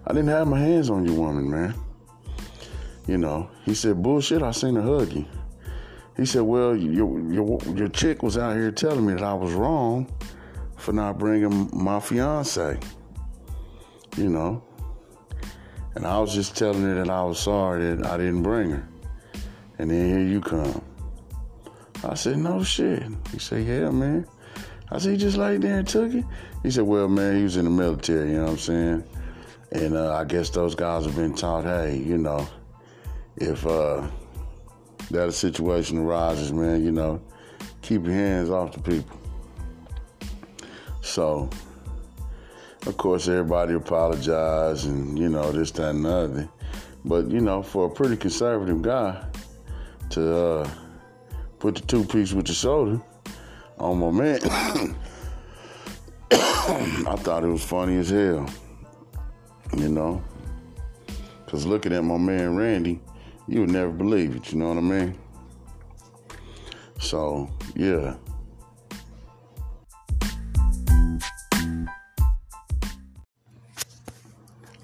I 0.07 0.13
didn't 0.13 0.29
have 0.29 0.47
my 0.47 0.61
hands 0.61 0.91
on 0.91 1.05
your 1.05 1.15
woman, 1.15 1.51
man. 1.51 1.75
You 3.07 3.19
know, 3.19 3.51
he 3.65 3.75
said, 3.75 4.01
bullshit, 4.01 4.43
I 4.43 4.53
seen 4.53 4.77
her 4.77 4.83
hug 4.83 5.13
you. 5.13 5.25
He 6.17 6.25
said, 6.25 6.43
well, 6.43 6.77
your, 6.77 7.21
your, 7.33 7.59
your 7.75 7.89
chick 7.89 8.23
was 8.23 8.39
out 8.39 8.55
here 8.55 8.71
telling 8.71 9.05
me 9.05 9.15
that 9.15 9.25
I 9.25 9.35
was 9.35 9.53
wrong 9.53 10.07
for 10.77 10.93
not 10.93 11.19
bringing 11.19 11.71
my 11.73 11.99
fiance. 11.99 12.79
You 14.17 14.29
know, 14.29 14.63
and 15.95 16.07
I 16.07 16.19
was 16.19 16.35
just 16.35 16.57
telling 16.57 16.83
her 16.83 16.95
that 16.95 17.11
I 17.11 17.25
was 17.25 17.41
sorry 17.41 17.97
that 17.97 18.07
I 18.07 18.17
didn't 18.19 18.43
bring 18.43 18.71
her. 18.71 18.89
And 19.83 19.91
then 19.91 20.07
here 20.07 20.25
you 20.25 20.41
come. 20.41 20.81
I 22.05 22.15
said, 22.15 22.39
no 22.39 22.63
shit. 22.63 23.03
He 23.33 23.41
said, 23.41 23.67
yeah, 23.67 23.91
man. 23.91 24.29
I 24.93 24.99
said, 24.99 25.11
he 25.11 25.17
just 25.17 25.37
laid 25.37 25.63
there 25.63 25.79
and 25.81 25.89
took 25.89 26.15
it? 26.15 26.25
He 26.63 26.71
said, 26.71 26.85
well, 26.85 27.09
man, 27.09 27.37
he 27.37 27.43
was 27.43 27.57
in 27.57 27.65
the 27.65 27.71
military, 27.73 28.31
you 28.31 28.37
know 28.37 28.45
what 28.45 28.51
I'm 28.53 28.59
saying? 28.59 29.05
And 29.73 29.97
uh, 29.97 30.15
I 30.15 30.23
guess 30.23 30.51
those 30.51 30.77
guys 30.77 31.05
have 31.05 31.17
been 31.17 31.35
taught, 31.35 31.65
hey, 31.65 31.97
you 31.97 32.17
know, 32.17 32.47
if 33.39 33.67
uh, 33.67 34.07
that 35.11 35.29
a 35.29 35.33
situation 35.33 35.99
arises, 35.99 36.53
man, 36.53 36.85
you 36.85 36.93
know, 36.93 37.21
keep 37.81 38.05
your 38.05 38.15
hands 38.15 38.51
off 38.51 38.71
the 38.71 38.81
people. 38.81 39.19
So, 41.01 41.51
of 42.87 42.97
course, 42.99 43.27
everybody 43.27 43.75
apologized 43.75 44.87
and, 44.87 45.19
you 45.19 45.29
know, 45.29 45.51
this, 45.51 45.73
that, 45.73 45.91
and 45.91 46.05
the 46.05 46.09
other. 46.09 46.49
But, 47.05 47.33
you 47.33 47.41
know, 47.41 47.65
for 47.65 47.87
a 47.87 47.91
pretty 47.91 48.17
conservative 48.17 48.81
guy 48.81 49.27
to 50.13 50.37
uh, 50.37 50.71
put 51.59 51.75
the 51.75 51.81
two 51.81 52.05
piece 52.05 52.33
with 52.35 52.47
the 52.47 52.53
soda 52.53 53.03
on 53.79 53.99
my 53.99 54.11
man, 54.11 54.39
I 56.31 57.17
thought 57.17 57.45
it 57.45 57.49
was 57.49 57.65
funny 57.65 57.97
as 57.97 58.11
hell, 58.11 58.47
you 59.75 59.89
know. 59.89 60.23
Because 61.45 61.65
looking 61.65 61.95
at 61.95 62.05
my 62.05 62.19
man 62.19 62.57
Randy, 62.57 63.01
you 63.49 63.61
would 63.61 63.71
never 63.71 63.91
believe 63.91 64.37
it, 64.37 64.53
you 64.53 64.59
know 64.59 64.69
what 64.69 64.77
I 64.77 64.81
mean? 64.83 65.19
So, 66.99 67.51
yeah. 67.75 68.15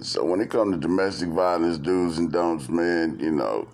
So 0.01 0.25
when 0.25 0.41
it 0.41 0.49
comes 0.49 0.75
to 0.75 0.81
domestic 0.81 1.29
violence, 1.29 1.77
do's 1.77 2.17
and 2.17 2.33
don'ts, 2.33 2.71
man, 2.71 3.19
you 3.21 3.31
know, 3.31 3.69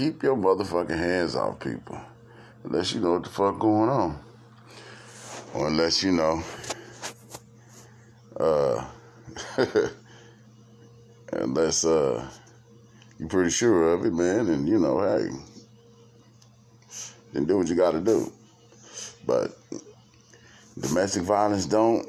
keep 0.00 0.22
your 0.22 0.34
motherfucking 0.34 0.96
hands 0.96 1.36
off 1.36 1.60
people. 1.60 2.00
Unless 2.64 2.94
you 2.94 3.00
know 3.00 3.12
what 3.12 3.24
the 3.24 3.28
fuck 3.28 3.58
going 3.58 3.90
on. 3.90 4.18
Or 5.52 5.68
unless 5.68 6.02
you 6.02 6.12
know 6.12 6.42
uh 8.38 8.82
unless 11.34 11.84
uh 11.84 12.26
you're 13.18 13.28
pretty 13.28 13.50
sure 13.50 13.92
of 13.92 14.06
it, 14.06 14.14
man, 14.14 14.48
and 14.48 14.66
you 14.66 14.78
know, 14.78 15.00
hey, 15.02 15.28
then 17.34 17.44
do 17.44 17.58
what 17.58 17.68
you 17.68 17.74
got 17.74 17.90
to 17.90 18.00
do. 18.00 18.32
But 19.26 19.58
domestic 20.78 21.24
violence 21.24 21.66
don't 21.66 22.06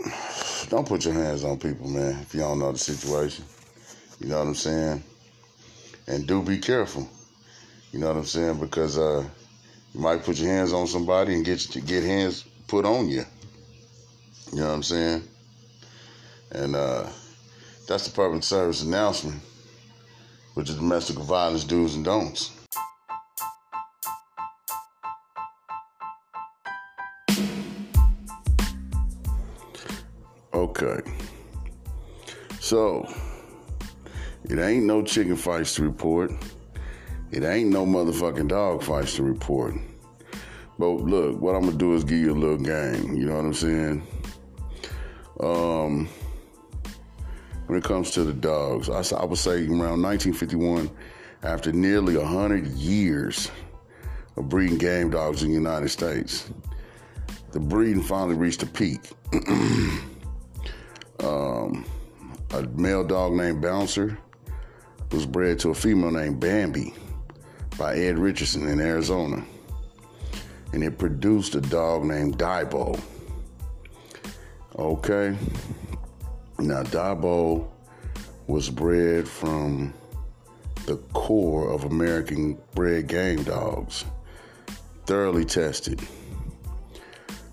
don't 0.70 0.88
put 0.88 1.04
your 1.04 1.14
hands 1.14 1.44
on 1.44 1.60
people, 1.60 1.90
man. 1.90 2.22
If 2.22 2.34
you 2.34 2.40
don't 2.40 2.60
know 2.60 2.72
the 2.72 2.78
situation, 2.78 3.44
you 4.22 4.28
know 4.28 4.38
what 4.38 4.48
I'm 4.48 4.56
saying. 4.56 5.04
And 6.08 6.26
do 6.26 6.42
be 6.42 6.58
careful. 6.58 7.10
You 7.92 8.00
know 8.00 8.08
what 8.08 8.18
I'm 8.18 8.26
saying 8.26 8.60
because 8.60 8.98
uh, 8.98 9.26
you 9.94 10.00
might 10.00 10.24
put 10.24 10.40
your 10.40 10.50
hands 10.50 10.72
on 10.72 10.88
somebody 10.88 11.34
and 11.34 11.44
get 11.44 11.68
get 11.86 12.04
hands 12.04 12.46
put 12.68 12.86
on 12.86 13.10
you. 13.10 13.26
You 14.54 14.60
know 14.60 14.68
what 14.68 14.74
I'm 14.76 14.84
saying. 14.84 15.24
And 16.52 16.76
uh, 16.76 17.08
that's 17.88 18.08
the 18.08 18.16
public 18.16 18.44
service 18.44 18.84
announcement 18.84 19.42
with 20.56 20.68
the 20.68 20.74
domestic 20.74 21.18
violence 21.18 21.66
do's 21.66 21.96
and 21.96 22.06
don'ts. 22.06 22.52
Okay. 30.54 31.00
So, 32.60 33.12
it 34.46 34.60
ain't 34.60 34.86
no 34.86 35.02
chicken 35.04 35.36
fights 35.36 35.76
to 35.76 35.84
report. 35.84 36.32
It 37.32 37.44
ain't 37.44 37.70
no 37.70 37.86
motherfucking 37.86 38.50
dog 38.50 38.84
fights 38.84 39.15
to 39.15 39.24
report. 39.24 39.76
But 40.78 40.89
look, 40.89 41.39
what 41.39 41.56
I'm 41.56 41.63
gonna 41.63 41.78
do 41.78 41.94
is 41.94 42.04
give 42.04 42.17
you 42.17 42.34
a 42.34 42.36
little 42.36 42.58
game. 42.58 43.15
You 43.15 43.28
know 43.28 43.36
what 43.36 43.46
I'm 43.46 43.54
saying? 43.54 44.08
Um, 45.39 46.10
when 47.67 47.78
it 47.78 47.86
comes 47.86 48.12
to 48.12 48.26
the 48.26 48.34
dogs. 48.34 48.89
I, 48.89 49.02
I 49.15 49.24
would 49.24 49.38
say 49.38 49.65
around 49.65 50.02
1951, 50.02 50.91
after 51.44 51.72
nearly 51.72 52.17
100 52.17 52.67
years 52.67 53.50
of 54.36 54.50
breeding 54.50 54.78
game 54.78 55.10
dogs 55.10 55.41
in 55.44 55.50
the 55.50 55.56
United 55.56 55.88
States, 55.88 56.52
the 57.54 57.62
breeding 57.62 58.04
finally 58.04 58.36
reached 58.36 58.62
a 58.63 58.65
peak. 58.65 59.00
um, 61.22 61.86
a 62.54 62.63
male 62.76 63.06
dog 63.06 63.32
named 63.34 63.62
Bouncer 63.62 64.17
was 65.13 65.26
bred 65.26 65.58
to 65.60 65.70
a 65.70 65.74
female 65.74 66.12
named 66.12 66.41
Bambi 66.41 66.94
by 67.78 67.96
Ed 67.96 68.18
Richardson 68.18 68.68
in 68.68 68.80
Arizona. 68.80 69.44
And 70.74 70.84
it 70.84 70.98
produced 70.98 71.56
a 71.56 71.62
dog 71.62 72.06
named 72.06 72.38
Dibo. 72.38 73.00
Okay. 74.78 75.38
Now, 76.60 76.84
Dibo 76.84 77.68
was 78.48 78.70
bred 78.70 79.28
from 79.28 79.94
the 80.86 80.98
core 81.14 81.72
of 81.72 81.86
American 81.86 82.58
bred 82.74 83.08
game 83.08 83.44
dogs, 83.44 84.06
thoroughly 85.06 85.46
tested. 85.46 86.02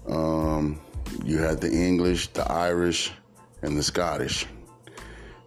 Um, 0.09 0.81
you 1.25 1.39
had 1.39 1.61
the 1.61 1.71
English, 1.71 2.29
the 2.29 2.51
Irish, 2.51 3.13
and 3.63 3.77
the 3.77 3.83
Scottish, 3.83 4.47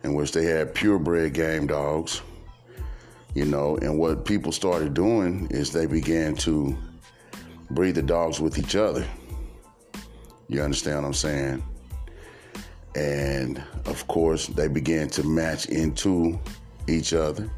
in 0.04 0.14
which 0.14 0.32
they 0.32 0.46
had 0.46 0.76
purebred 0.76 1.34
game 1.34 1.68
dogs. 1.68 2.22
You 3.34 3.46
know, 3.46 3.78
and 3.78 3.98
what 3.98 4.26
people 4.26 4.52
started 4.52 4.94
doing 4.94 5.48
is 5.52 5.72
they 5.72 5.86
began 5.86 6.36
to 6.36 6.78
breed 7.70 7.96
the 7.96 8.02
dogs 8.02 8.42
with 8.42 8.58
each 8.58 8.76
other. 8.76 9.06
You 10.50 10.62
understand 10.62 10.98
what 10.98 11.08
I'm 11.08 11.14
saying? 11.14 11.64
And 12.96 13.64
of 13.86 14.06
course, 14.08 14.48
they 14.48 14.68
began 14.68 15.08
to 15.10 15.24
match 15.24 15.68
into 15.68 16.38
each 16.88 17.14
other 17.14 17.50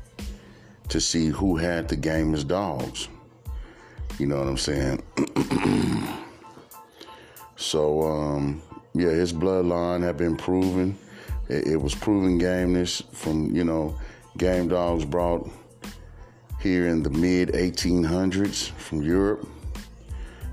to 0.90 1.02
see 1.02 1.28
who 1.30 1.58
had 1.58 1.88
the 1.88 1.96
game 1.96 2.36
as 2.36 2.44
dogs. 2.44 3.08
You 4.20 4.28
know 4.28 4.38
what 4.38 4.48
I'm 4.48 4.58
saying? 4.58 5.02
so, 7.56 8.04
um, 8.04 8.62
yeah, 8.94 9.10
his 9.10 9.34
bloodline 9.34 10.04
had 10.04 10.18
been 10.18 10.38
proven. 10.38 10.96
It, 11.50 11.68
it 11.68 11.78
was 11.82 11.96
proven 11.96 12.38
gameness 12.38 13.02
from, 13.12 13.56
you 13.56 13.64
know, 13.64 13.98
game 14.38 14.68
dogs 14.68 15.04
brought 15.04 15.50
here 16.64 16.88
in 16.88 17.04
the 17.04 17.10
mid 17.10 17.50
1800s 17.50 18.72
from 18.72 19.04
Europe. 19.04 19.46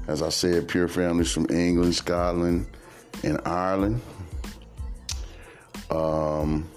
As 0.08 0.22
I 0.22 0.28
said, 0.28 0.66
pure 0.66 0.88
families 0.88 1.30
from 1.30 1.46
England, 1.50 1.94
Scotland, 1.94 2.66
and 3.22 3.40
Ireland. 3.46 4.00
Um, 5.88 6.68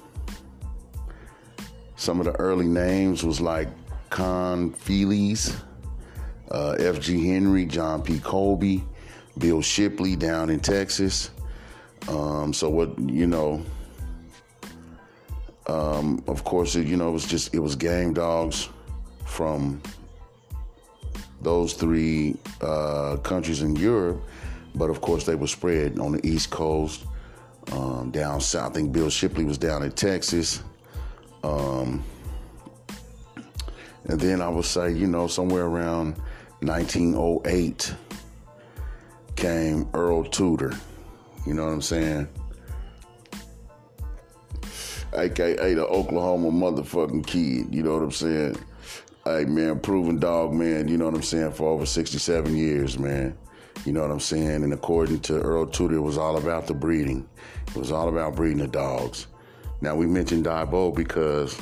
some 1.96 2.20
of 2.20 2.26
the 2.26 2.34
early 2.34 2.68
names 2.68 3.24
was 3.24 3.42
like 3.42 3.70
Con 4.12 4.72
Feeley's, 4.72 5.58
uh, 6.52 6.76
F.G. 6.78 7.28
Henry, 7.28 7.66
John 7.66 8.04
P. 8.04 8.20
Colby, 8.20 8.84
Bill 9.40 9.64
Shipley 9.64 10.16
down 10.16 10.52
in 10.52 10.60
Texas. 10.60 11.32
Um, 12.08 12.54
so 12.54 12.70
what 12.70 13.00
you 13.00 13.26
know, 13.26 13.66
um, 15.66 16.24
of 16.28 16.44
course, 16.44 16.76
it, 16.76 16.86
you 16.86 16.98
know, 16.98 17.10
it 17.10 17.14
was 17.14 17.26
just 17.26 17.56
it 17.56 17.60
was 17.60 17.76
game 17.76 18.14
dogs 18.14 18.70
from 19.34 19.82
those 21.42 21.74
three 21.74 22.38
uh, 22.62 23.18
countries 23.24 23.64
in 23.64 23.76
Europe, 23.76 24.22
but 24.76 24.92
of 24.92 25.02
course 25.02 25.26
they 25.26 25.34
were 25.34 25.48
spread 25.48 25.98
on 25.98 26.12
the 26.12 26.26
East 26.26 26.52
Coast, 26.52 27.04
um, 27.72 28.12
down 28.12 28.40
south. 28.40 28.72
I 28.72 28.74
think 28.74 28.92
Bill 28.92 29.10
Shipley 29.10 29.44
was 29.44 29.58
down 29.58 29.82
in 29.82 29.92
Texas. 29.92 30.62
Um, 31.44 32.04
and 34.06 34.20
then 34.20 34.40
I 34.40 34.50
would 34.50 34.66
say, 34.66 34.92
you 34.92 35.08
know, 35.08 35.26
somewhere 35.26 35.66
around 35.66 36.16
1908 36.60 37.96
came 39.36 39.90
Earl 39.96 40.26
Tudor. 40.26 40.74
You 41.48 41.56
know 41.56 41.66
what 41.66 41.74
I'm 41.74 41.82
saying? 41.82 42.28
AKA 45.16 45.74
the 45.74 45.86
Oklahoma 45.88 46.52
motherfucking 46.52 47.26
kid. 47.26 47.74
You 47.74 47.82
know 47.82 47.94
what 47.94 48.04
I'm 48.04 48.12
saying? 48.12 48.58
Hey, 49.26 49.46
man, 49.46 49.80
proven 49.80 50.20
dog, 50.20 50.52
man. 50.54 50.90
You 50.90 50.98
know 50.98 51.06
what 51.06 51.14
I'm 51.14 51.24
saying? 51.24 51.54
For 51.54 51.70
over 51.70 51.86
67 51.86 52.58
years, 52.58 53.00
man. 53.00 53.38
You 53.86 53.94
know 53.94 54.02
what 54.02 54.12
I'm 54.12 54.20
saying? 54.20 54.66
And 54.66 54.74
according 54.74 55.22
to 55.22 55.40
Earl 55.40 55.66
Tudor, 55.68 55.96
it 55.96 56.02
was 56.02 56.18
all 56.18 56.36
about 56.36 56.68
the 56.68 56.74
breeding. 56.74 57.26
It 57.68 57.76
was 57.78 57.90
all 57.90 58.10
about 58.10 58.36
breeding 58.36 58.58
the 58.58 58.68
dogs. 58.68 59.28
Now, 59.80 59.96
we 59.96 60.08
mentioned 60.08 60.44
Dibo 60.44 60.94
because 60.94 61.58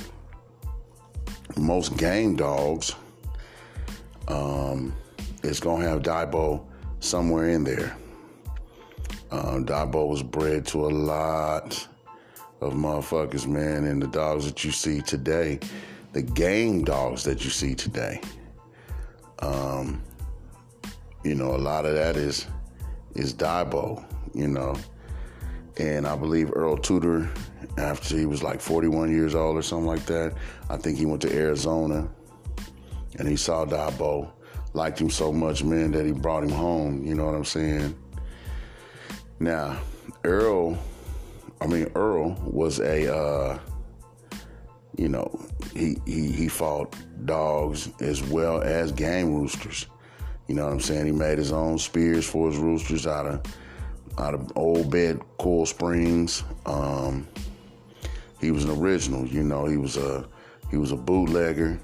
most 1.56 1.96
game 1.98 2.36
dogs 2.36 2.96
um, 4.28 4.92
is 5.44 5.60
to 5.84 5.86
have 5.86 6.02
Dibo 6.02 6.66
somewhere 7.00 7.50
in 7.50 7.64
there. 7.64 7.96
Um, 9.30 9.66
was 9.66 10.24
bred 10.24 10.66
to 10.66 10.88
a 10.88 10.90
lot 10.90 11.88
of 12.60 12.74
motherfuckers, 12.74 13.46
man, 13.46 13.86
and 13.86 14.02
the 14.02 14.08
dogs 14.08 14.46
that 14.46 14.64
you 14.64 14.72
see 14.72 15.02
today, 15.02 15.60
the 16.14 16.22
game 16.22 16.84
dogs 16.84 17.24
that 17.24 17.44
you 17.44 17.50
see 17.50 17.76
today. 17.76 18.22
Um, 19.40 20.02
you 21.24 21.36
know, 21.36 21.56
a 21.56 21.58
lot 21.58 21.86
of 21.86 21.94
that 21.94 22.16
is 22.16 22.48
is 23.16 23.34
Dibo, 23.34 24.04
you 24.34 24.48
know. 24.48 24.76
And 25.78 26.06
I 26.06 26.16
believe 26.16 26.52
Earl 26.56 26.78
Tudor, 26.78 27.30
after 27.78 28.18
he 28.18 28.26
was 28.26 28.44
like 28.44 28.62
41 28.62 29.12
years 29.12 29.36
old 29.36 29.58
or 29.58 29.62
something 29.62 29.88
like 29.88 30.06
that, 30.06 30.36
I 30.70 30.78
think 30.78 30.98
he 30.98 31.06
went 31.06 31.22
to 31.24 31.34
Arizona 31.34 32.10
and 33.18 33.28
he 33.28 33.36
saw 33.36 33.66
Dibo, 33.66 34.32
liked 34.74 35.00
him 35.00 35.10
so 35.10 35.32
much, 35.32 35.64
man, 35.64 35.92
that 35.92 36.06
he 36.06 36.12
brought 36.12 36.44
him 36.44 36.52
home. 36.52 37.06
You 37.06 37.16
know 37.16 37.26
what 37.26 37.36
I'm 37.36 37.46
saying? 37.46 37.96
Now, 39.40 39.80
Earl, 40.24 40.78
I 41.62 41.68
mean 41.68 41.88
Earl 41.96 42.34
was 42.46 42.80
a, 42.80 43.14
uh, 43.14 43.60
you 44.98 45.08
know, 45.08 45.40
he 45.74 45.98
he 46.06 46.32
he 46.32 46.48
fought 46.48 46.96
dogs 47.26 47.90
as 48.00 48.22
well 48.24 48.62
as 48.62 48.92
game 48.92 49.34
roosters. 49.34 49.88
You 50.48 50.56
know 50.56 50.66
what 50.66 50.74
I'm 50.74 50.80
saying? 50.80 51.06
He 51.06 51.12
made 51.12 51.38
his 51.38 51.52
own 51.52 51.78
spears 51.78 52.28
for 52.28 52.50
his 52.50 52.58
roosters 52.58 53.08
out 53.08 53.26
of 53.26 53.42
out 54.18 54.34
of 54.34 54.52
old 54.56 54.92
bed 54.92 55.22
coil 55.38 55.66
springs. 55.66 56.44
Um, 56.66 57.28
he 58.40 58.52
was 58.52 58.66
an 58.66 58.72
original. 58.72 59.26
You 59.26 59.44
know, 59.44 59.66
he 59.66 59.78
was 59.78 59.98
a 59.98 60.28
he 60.70 60.78
was 60.78 60.92
a 60.92 60.98
bootlegger 60.98 61.80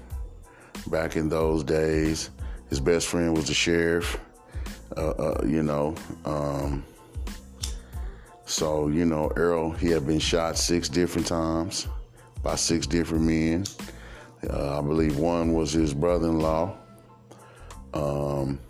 back 0.88 1.16
in 1.16 1.28
those 1.28 1.64
days. 1.64 2.30
His 2.68 2.80
best 2.80 3.06
friend 3.06 3.34
was 3.34 3.46
the 3.46 3.54
sheriff. 3.54 4.18
Uh, 4.96 5.10
uh, 5.10 5.44
you 5.46 5.62
know, 5.62 5.94
um, 6.24 6.84
so, 8.46 8.88
you 8.88 9.04
know, 9.04 9.30
Earl, 9.36 9.70
he 9.72 9.88
had 9.88 10.06
been 10.06 10.18
shot 10.18 10.56
six 10.56 10.88
different 10.88 11.26
times 11.26 11.86
by 12.42 12.54
six 12.54 12.86
different 12.86 13.24
men. 13.24 13.64
Uh, 14.48 14.78
I 14.78 14.82
believe 14.82 15.18
one 15.18 15.54
was 15.54 15.72
his 15.72 15.92
brother 15.92 16.28
in 16.28 16.38
law. 16.38 16.76
Um, 17.94 18.60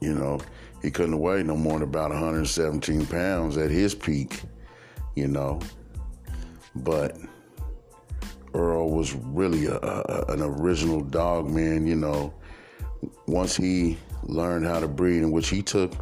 you 0.00 0.14
know, 0.14 0.40
he 0.82 0.90
couldn't 0.90 1.18
weigh 1.18 1.42
no 1.42 1.56
more 1.56 1.74
than 1.74 1.88
about 1.88 2.10
117 2.10 3.06
pounds 3.06 3.56
at 3.56 3.70
his 3.70 3.94
peak, 3.94 4.42
you 5.14 5.26
know. 5.26 5.60
But 6.76 7.16
Earl 8.54 8.90
was 8.90 9.14
really 9.14 9.66
a, 9.66 9.76
a, 9.76 10.24
an 10.28 10.42
original 10.42 11.00
dog, 11.00 11.50
man, 11.50 11.86
you 11.86 11.96
know. 11.96 12.32
Once 13.26 13.56
he 13.56 13.98
learned 14.22 14.66
how 14.66 14.80
to 14.80 14.88
breed, 14.88 15.18
in 15.18 15.30
which 15.30 15.48
he 15.48 15.62
took 15.62 15.92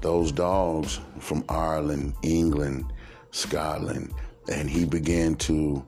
those 0.00 0.32
dogs 0.32 1.00
from 1.18 1.44
Ireland, 1.48 2.14
England, 2.22 2.92
Scotland, 3.30 4.12
and 4.48 4.68
he 4.68 4.84
began 4.84 5.34
to 5.36 5.84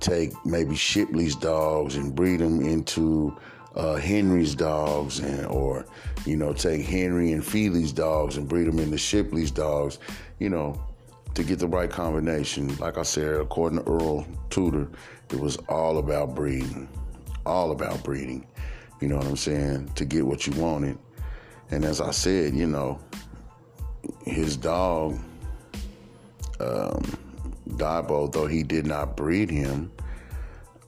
take 0.00 0.32
maybe 0.44 0.74
Shipley's 0.74 1.36
dogs 1.36 1.96
and 1.96 2.14
breed 2.14 2.40
them 2.40 2.60
into 2.60 3.36
uh, 3.74 3.96
Henry's 3.96 4.54
dogs, 4.54 5.18
and 5.18 5.46
or 5.46 5.86
you 6.26 6.36
know 6.36 6.52
take 6.52 6.82
Henry 6.82 7.32
and 7.32 7.44
Feeley's 7.44 7.92
dogs 7.92 8.36
and 8.36 8.48
breed 8.48 8.66
them 8.66 8.78
into 8.78 8.98
Shipley's 8.98 9.50
dogs, 9.50 9.98
you 10.38 10.48
know, 10.48 10.80
to 11.34 11.42
get 11.42 11.58
the 11.58 11.66
right 11.66 11.90
combination. 11.90 12.76
Like 12.76 12.98
I 12.98 13.02
said, 13.02 13.40
according 13.40 13.80
to 13.80 13.90
Earl 13.90 14.26
Tudor, 14.50 14.88
it 15.30 15.40
was 15.40 15.56
all 15.68 15.98
about 15.98 16.34
breeding, 16.34 16.88
all 17.44 17.72
about 17.72 18.04
breeding. 18.04 18.46
You 19.00 19.08
know 19.08 19.16
what 19.16 19.26
I'm 19.26 19.36
saying? 19.36 19.90
To 19.96 20.04
get 20.04 20.24
what 20.24 20.46
you 20.46 20.52
wanted. 20.60 20.98
And 21.70 21.84
as 21.84 22.00
I 22.00 22.12
said, 22.12 22.54
you 22.54 22.66
know, 22.66 23.00
his 24.24 24.56
dog, 24.56 25.18
um, 26.60 27.02
Dibo, 27.68 28.30
though 28.30 28.46
he 28.46 28.62
did 28.62 28.86
not 28.86 29.16
breed 29.16 29.50
him, 29.50 29.90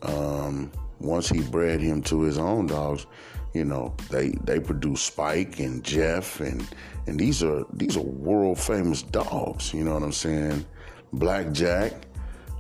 um, 0.03 0.71
once 1.01 1.29
he 1.29 1.41
bred 1.43 1.81
him 1.81 2.03
to 2.03 2.23
his 2.23 2.39
own 2.39 2.67
dogs, 2.67 3.07
you 3.53 3.65
know, 3.65 3.95
they 4.11 4.31
they 4.45 4.61
produce 4.61 5.03
Spike 5.03 5.61
and 5.61 5.83
Jeff 5.83 6.41
and 6.41 6.67
and 7.07 7.19
these 7.19 7.43
are 7.43 7.65
these 7.73 7.97
are 7.97 8.03
world 8.03 8.59
famous 8.59 9.03
dogs. 9.03 9.73
You 9.73 9.85
know 9.85 9.95
what 9.95 10.03
I'm 10.03 10.13
saying? 10.13 10.65
Blackjack. 11.13 11.93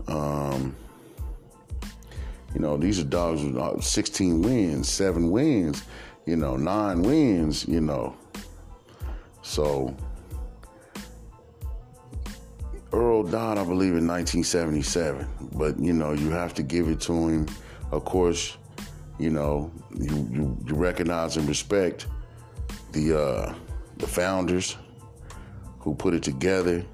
Um, 0.09 0.75
you 2.55 2.61
know, 2.61 2.79
these 2.79 2.99
are 2.99 3.05
dogs 3.05 3.45
with 3.45 3.57
uh, 3.59 3.79
16 3.79 4.41
wins, 4.41 4.89
seven 4.89 5.31
wins, 5.31 5.83
you 6.25 6.37
know, 6.37 6.57
nine 6.57 7.03
wins, 7.03 7.69
you 7.69 7.83
know. 7.83 8.17
So 9.43 9.95
Earl 12.93 13.24
died, 13.24 13.59
I 13.59 13.64
believe, 13.64 13.95
in 13.95 14.07
1977. 14.07 15.28
But 15.53 15.78
you 15.78 15.93
know, 15.93 16.12
you 16.12 16.30
have 16.30 16.55
to 16.55 16.62
give 16.62 16.89
it 16.89 17.01
to 17.03 17.28
him. 17.28 17.47
Of 17.91 18.05
course, 18.05 18.57
you 19.18 19.30
know, 19.30 19.70
you 19.99 20.28
you, 20.30 20.59
you 20.66 20.74
recognize 20.74 21.37
and 21.37 21.49
respect 21.49 22.07
the 22.93 23.18
uh, 23.18 23.55
the 23.97 24.07
founders 24.07 24.76
who 25.80 25.95
put 25.95 26.14
it 26.14 26.22
together. 26.22 26.84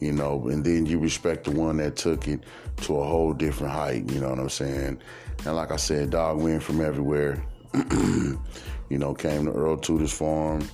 You 0.00 0.10
know, 0.10 0.48
and 0.48 0.64
then 0.64 0.86
you 0.86 0.98
respect 0.98 1.44
the 1.44 1.52
one 1.52 1.76
that 1.76 1.94
took 1.94 2.26
it 2.26 2.40
to 2.78 2.98
a 2.98 3.04
whole 3.04 3.32
different 3.32 3.72
height. 3.72 4.10
You 4.10 4.18
know 4.18 4.30
what 4.30 4.40
I'm 4.40 4.48
saying? 4.48 5.00
And 5.46 5.56
like 5.56 5.70
I 5.70 5.76
said, 5.76 6.10
dog 6.10 6.40
went 6.40 6.62
from 6.62 6.80
everywhere. 6.80 7.40
you 7.74 8.98
know, 8.98 9.14
came 9.14 9.46
to 9.46 9.52
Earl 9.52 9.76
Tudor's 9.76 10.12
farm, 10.12 10.68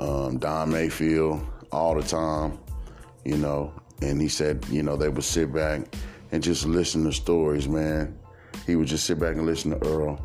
um, 0.00 0.38
Don 0.38 0.70
Mayfield, 0.70 1.40
all 1.70 1.94
the 1.94 2.02
time. 2.02 2.58
You 3.24 3.36
know, 3.36 3.72
and 4.02 4.20
he 4.20 4.28
said, 4.28 4.64
you 4.70 4.82
know, 4.82 4.96
they 4.96 5.08
would 5.08 5.24
sit 5.24 5.52
back 5.52 5.94
and 6.32 6.42
just 6.42 6.66
listen 6.66 7.04
to 7.04 7.12
stories, 7.12 7.68
man. 7.68 8.18
He 8.66 8.76
would 8.76 8.88
just 8.88 9.06
sit 9.06 9.18
back 9.18 9.36
and 9.36 9.46
listen 9.46 9.70
to 9.70 9.86
Earl. 9.86 10.20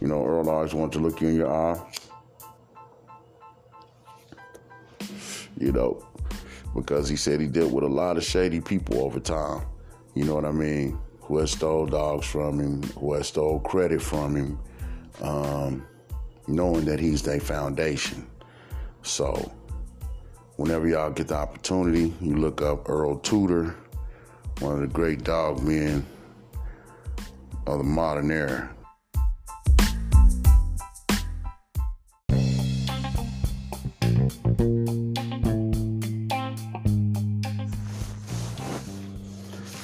You 0.00 0.08
know, 0.08 0.24
Earl 0.24 0.50
always 0.50 0.74
wanted 0.74 0.92
to 0.92 0.98
look 0.98 1.20
you 1.20 1.28
in 1.28 1.36
your 1.36 1.52
eye. 1.52 1.92
You 5.58 5.72
know, 5.72 6.06
because 6.74 7.08
he 7.08 7.16
said 7.16 7.40
he 7.40 7.46
dealt 7.46 7.72
with 7.72 7.84
a 7.84 7.88
lot 7.88 8.16
of 8.16 8.24
shady 8.24 8.60
people 8.60 9.00
over 9.02 9.20
time. 9.20 9.66
You 10.14 10.24
know 10.24 10.34
what 10.34 10.44
I 10.44 10.52
mean? 10.52 10.98
Who 11.20 11.38
had 11.38 11.48
stole 11.48 11.86
dogs 11.86 12.26
from 12.26 12.58
him, 12.60 12.82
who 12.98 13.14
had 13.14 13.24
stole 13.24 13.60
credit 13.60 14.02
from 14.02 14.36
him, 14.36 14.58
um, 15.20 15.86
knowing 16.46 16.84
that 16.84 17.00
he's 17.00 17.22
their 17.22 17.40
foundation. 17.40 18.26
So, 19.02 19.52
whenever 20.56 20.88
y'all 20.88 21.10
get 21.10 21.28
the 21.28 21.34
opportunity, 21.34 22.14
you 22.20 22.36
look 22.36 22.62
up 22.62 22.88
Earl 22.88 23.18
Tudor, 23.18 23.76
one 24.60 24.74
of 24.74 24.80
the 24.80 24.86
great 24.86 25.22
dog 25.22 25.62
men 25.62 26.04
of 27.66 27.78
the 27.78 27.84
modern 27.84 28.30
era. 28.30 28.72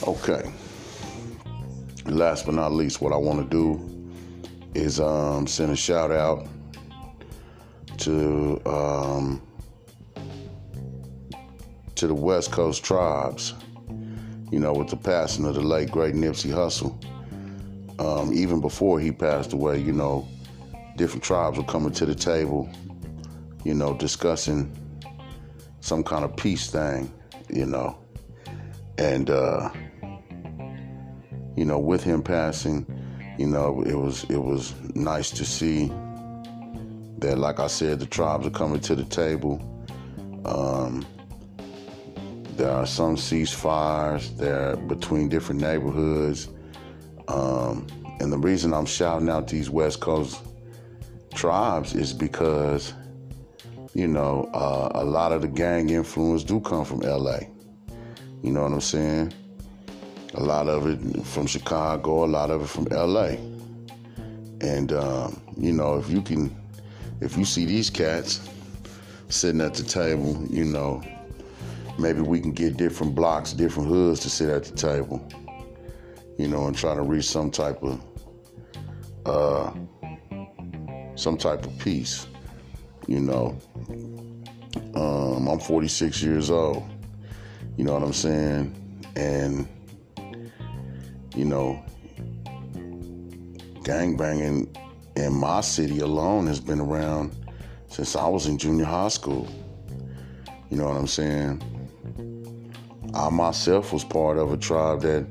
Okay. 0.07 0.51
Last 2.07 2.47
but 2.47 2.55
not 2.55 2.73
least, 2.73 3.01
what 3.01 3.13
I 3.13 3.17
want 3.17 3.43
to 3.43 3.49
do 3.49 3.89
is 4.75 5.01
um, 5.01 5.47
send 5.47 5.73
a 5.73 5.77
shout 5.77 6.11
out 6.11 6.47
to 7.99 8.61
um, 8.67 9.43
to 12.03 12.09
the 12.09 12.15
West 12.15 12.51
Coast 12.51 12.83
tribes. 12.83 13.55
You 14.51 14.59
know, 14.59 14.73
with 14.73 14.89
the 14.89 14.97
passing 14.97 15.45
of 15.45 15.55
the 15.55 15.61
late 15.61 15.89
great 15.89 16.17
Nipsey 16.17 16.51
Hussle. 16.51 16.93
Um, 18.01 18.33
even 18.35 18.61
before 18.61 18.99
he 18.99 19.13
passed 19.13 19.53
away, 19.53 19.79
you 19.79 19.93
know, 19.93 20.27
different 20.97 21.23
tribes 21.23 21.59
were 21.59 21.65
coming 21.65 21.93
to 21.93 22.05
the 22.05 22.15
table, 22.17 22.69
you 23.63 23.73
know, 23.73 23.95
discussing 23.95 24.77
some 25.79 26.03
kind 26.03 26.25
of 26.25 26.37
peace 26.37 26.69
thing, 26.69 27.09
you 27.49 27.67
know. 27.67 27.97
And 28.99 29.31
uh, 29.31 29.71
you 31.57 31.65
know, 31.65 31.79
with 31.79 32.03
him 32.03 32.21
passing, 32.21 32.85
you 33.39 33.47
know, 33.47 33.81
it 33.83 33.95
was 33.95 34.25
it 34.25 34.43
was 34.43 34.75
nice 34.97 35.31
to 35.31 35.45
see 35.45 35.87
that, 37.19 37.39
like 37.39 37.61
I 37.61 37.69
said, 37.69 38.01
the 38.01 38.07
tribes 38.07 38.45
are 38.45 38.51
coming 38.51 38.81
to 38.81 38.97
the 38.97 39.05
table. 39.05 39.63
Um, 40.45 41.07
there 42.63 42.71
are 42.71 42.87
some 42.87 43.17
ceasefires 43.17 44.37
there 44.37 44.77
between 44.77 45.29
different 45.29 45.61
neighborhoods. 45.61 46.49
Um, 47.27 47.89
and 48.21 48.33
the 48.33 48.39
reason 48.39 48.73
I'm 48.73 48.87
shouting 48.87 49.29
out 49.29 49.49
these 49.49 49.69
West 49.69 49.99
Coast 49.99 50.41
tribes 51.35 51.93
is 51.97 52.13
because, 52.13 52.95
you 53.95 54.07
know, 54.07 54.49
uh, 54.55 54.91
a 54.95 55.05
lot 55.05 55.33
of 55.33 55.43
the 55.43 55.49
gang 55.49 55.91
influence 55.91 56.45
do 56.45 56.61
come 56.61 56.85
from 56.85 57.01
LA. 57.01 57.41
You 58.45 58.53
know 58.53 58.63
what 58.63 58.75
I'm 58.75 58.81
saying? 58.81 59.33
A 60.35 60.41
lot 60.45 60.69
of 60.69 60.87
it 60.87 61.27
from 61.27 61.49
Chicago, 61.49 62.25
a 62.25 62.27
lot 62.27 62.53
of 62.53 62.63
it 62.63 62.69
from 62.69 62.85
LA. 62.85 63.39
And, 64.61 64.93
um, 64.93 65.43
you 65.57 65.73
know, 65.73 65.99
if 65.99 66.09
you 66.09 66.23
can, 66.23 66.57
if 67.21 67.37
you 67.37 67.45
see 67.45 67.65
these 67.65 67.91
cats 67.91 68.49
sitting 69.31 69.61
at 69.61 69.75
the 69.75 69.83
table, 69.83 70.47
you 70.49 70.65
know, 70.65 71.03
maybe 71.99 72.21
we 72.21 72.41
can 72.41 72.53
get 72.53 72.77
different 72.77 73.15
blocks, 73.15 73.53
different 73.53 73.89
hoods 73.89 74.21
to 74.21 74.31
sit 74.31 74.49
at 74.51 74.65
the 74.65 74.75
table, 74.75 75.27
you 76.39 76.49
know, 76.49 76.67
and 76.67 76.77
try 76.77 76.95
to 76.95 77.03
reach 77.03 77.27
some 77.27 77.51
type 77.51 77.83
of, 77.83 78.01
uh, 79.27 79.73
some 81.15 81.37
type 81.37 81.65
of 81.65 81.79
peace, 81.79 82.27
you 83.07 83.21
know. 83.21 83.59
Um, 84.95 85.49
I'm 85.49 85.59
46 85.59 86.23
years 86.23 86.51
old, 86.51 86.83
you 87.77 87.85
know 87.85 87.93
what 87.95 88.03
I'm 88.03 88.13
saying? 88.13 88.75
And, 89.17 89.69
you 91.35 91.45
know, 91.45 91.83
gang 93.85 94.17
banging 94.17 94.75
in 95.17 95.35
my 95.35 95.61
city 95.61 96.01
alone 96.01 96.47
has 96.47 96.61
been 96.61 96.81
around 96.81 97.35
since 97.89 98.17
I 98.17 98.27
was 98.27 98.47
in 98.47 98.57
junior 98.57 98.85
high 98.85 99.09
school. 99.09 99.47
You 100.71 100.79
know 100.79 100.89
what 100.89 100.97
I'm 100.97 101.07
saying? 101.07 101.63
I 103.15 103.29
myself 103.31 103.93
was 103.93 104.05
part 104.05 104.39
of 104.39 104.53
a 104.53 104.57
tribe 104.57 105.03
that, 105.03 105.27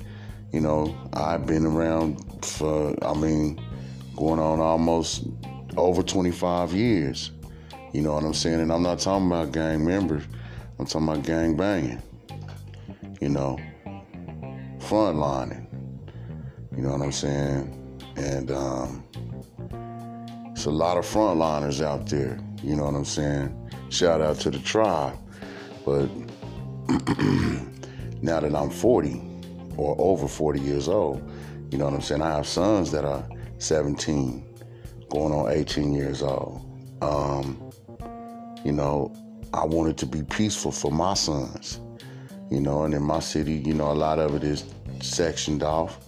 you 0.52 0.60
know, 0.60 0.96
I've 1.14 1.46
been 1.46 1.66
around 1.66 2.46
for, 2.46 2.96
I 3.04 3.14
mean, 3.14 3.60
going 4.16 4.40
on 4.40 4.60
almost 4.60 5.26
over 5.78 6.04
25 6.04 6.74
years. 6.74 7.32
You 7.94 8.02
know 8.02 8.14
what 8.14 8.24
I'm 8.24 8.34
saying? 8.34 8.60
And 8.60 8.72
I'm 8.72 8.84
not 8.84 9.00
talking 9.00 9.28
about 9.28 9.52
gang 9.52 9.86
members, 9.86 10.24
I'm 10.80 10.86
talking 10.86 11.08
about 11.08 11.24
gang 11.24 11.58
banging. 11.58 12.02
You 13.20 13.30
know, 13.30 13.60
frontlining. 14.80 15.68
You 16.76 16.84
know 16.84 16.92
what 16.92 17.02
I'm 17.02 17.12
saying? 17.12 18.02
And 18.16 18.52
um, 18.52 19.04
it's 20.52 20.66
a 20.66 20.72
lot 20.72 20.98
of 20.98 21.06
frontliners 21.06 21.84
out 21.84 22.08
there. 22.08 22.40
You 22.64 22.76
know 22.76 22.86
what 22.86 22.96
I'm 22.96 23.06
saying? 23.06 23.56
Shout 23.90 24.22
out 24.22 24.38
to 24.42 24.52
the 24.52 24.60
tribe. 24.60 25.18
But 25.86 26.10
now 28.22 28.40
that 28.40 28.56
I'm 28.56 28.70
40 28.70 29.22
or 29.78 29.96
over 30.00 30.28
40 30.28 30.60
years 30.60 30.88
old, 30.88 31.22
you 31.72 31.78
know 31.78 31.86
what 31.86 31.94
I'm 31.94 32.02
saying? 32.02 32.22
I 32.22 32.36
have 32.36 32.48
sons 32.48 32.92
that 32.92 33.06
are 33.06 33.28
17, 33.58 34.46
going 35.10 35.34
on 35.34 35.52
18 35.52 35.94
years 35.94 36.22
old. 36.22 36.66
Um, 37.02 37.72
you 38.64 38.72
know, 38.72 39.14
I 39.54 39.66
wanted 39.66 39.98
to 40.00 40.06
be 40.06 40.24
peaceful 40.24 40.72
for 40.72 40.92
my 40.92 41.14
sons, 41.14 41.80
you 42.50 42.62
know, 42.62 42.84
and 42.84 42.94
in 42.94 43.04
my 43.04 43.20
city, 43.20 43.54
you 43.54 43.74
know, 43.74 43.92
a 43.92 43.94
lot 43.94 44.20
of 44.20 44.36
it 44.36 44.44
is 44.44 44.66
sectioned 45.02 45.64
off 45.64 46.00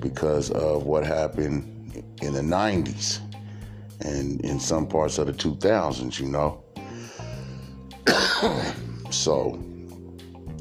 because 0.00 0.50
of 0.50 0.84
what 0.84 1.06
happened 1.06 2.04
in 2.20 2.32
the 2.32 2.40
90s 2.40 3.20
and 4.00 4.40
in 4.44 4.58
some 4.58 4.86
parts 4.86 5.18
of 5.18 5.26
the 5.26 5.32
2000s, 5.32 6.18
you 6.18 6.26
know. 6.26 6.62
so, 9.10 9.58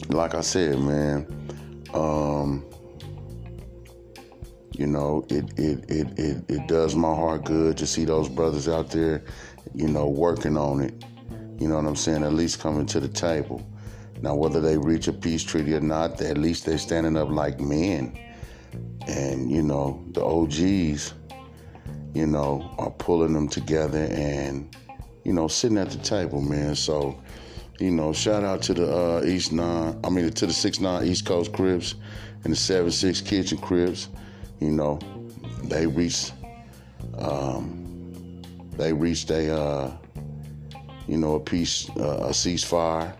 like 0.10 0.36
I 0.36 0.42
said, 0.42 0.80
man, 0.80 1.28
um, 1.94 2.66
you 4.72 4.88
know, 4.88 5.26
it, 5.30 5.58
it, 5.60 5.90
it, 5.90 6.20
it, 6.20 6.44
it 6.50 6.68
does 6.68 6.96
my 6.96 7.14
heart 7.14 7.46
good 7.46 7.78
to 7.78 7.88
see 7.88 8.06
those 8.06 8.28
brothers 8.28 8.68
out 8.68 8.90
there, 8.90 9.24
you 9.74 9.88
know, 9.88 10.08
working 10.08 10.58
on 10.58 10.82
it. 10.82 10.94
You 11.60 11.68
know 11.68 11.76
what 11.76 11.86
I'm 11.86 11.96
saying? 11.96 12.24
At 12.24 12.34
least 12.34 12.60
coming 12.60 12.86
to 12.88 13.00
the 13.00 13.08
table. 13.08 13.66
Now, 14.22 14.36
whether 14.36 14.60
they 14.60 14.78
reach 14.78 15.08
a 15.08 15.14
peace 15.14 15.44
treaty 15.44 15.74
or 15.74 15.82
not, 15.82 16.20
at 16.22 16.38
least 16.38 16.66
they're 16.66 16.78
standing 16.78 17.18
up 17.18 17.30
like 17.30 17.60
men. 17.60 18.18
And, 19.08 19.52
you 19.52 19.62
know, 19.62 20.04
the 20.12 20.24
OGs, 20.24 21.14
you 22.14 22.26
know, 22.26 22.74
are 22.78 22.92
pulling 22.92 23.34
them 23.34 23.48
together 23.48 24.08
and, 24.12 24.76
you 25.24 25.34
know, 25.34 25.48
sitting 25.48 25.78
at 25.78 25.92
the 25.92 25.98
table, 25.98 26.42
man. 26.42 26.74
So, 26.76 27.22
you 27.80 27.92
know, 27.92 28.14
shout 28.14 28.44
out 28.44 28.62
to 28.64 28.74
the 28.74 28.96
uh, 28.96 29.24
East 29.26 29.52
Nine, 29.52 30.00
I 30.04 30.10
mean, 30.10 30.30
to 30.30 30.46
the 30.46 30.54
Six 30.54 30.80
Nine 30.80 31.06
East 31.06 31.26
Coast 31.26 31.54
Crips 31.54 31.96
and 32.44 32.54
the 32.54 32.58
Seven 32.58 32.92
Six 32.92 33.22
Kitchen 33.22 33.58
Crips. 33.58 34.10
You 34.60 34.72
know, 34.72 35.00
they 35.64 35.88
reached, 35.88 36.34
um, 37.18 38.42
they 38.78 38.94
reached 38.94 39.30
a, 39.32 39.56
uh, 39.56 39.98
you 41.08 41.18
know, 41.18 41.36
a 41.36 41.40
peace, 41.40 41.90
uh, 41.98 42.28
a 42.28 42.30
ceasefire. 42.30 43.16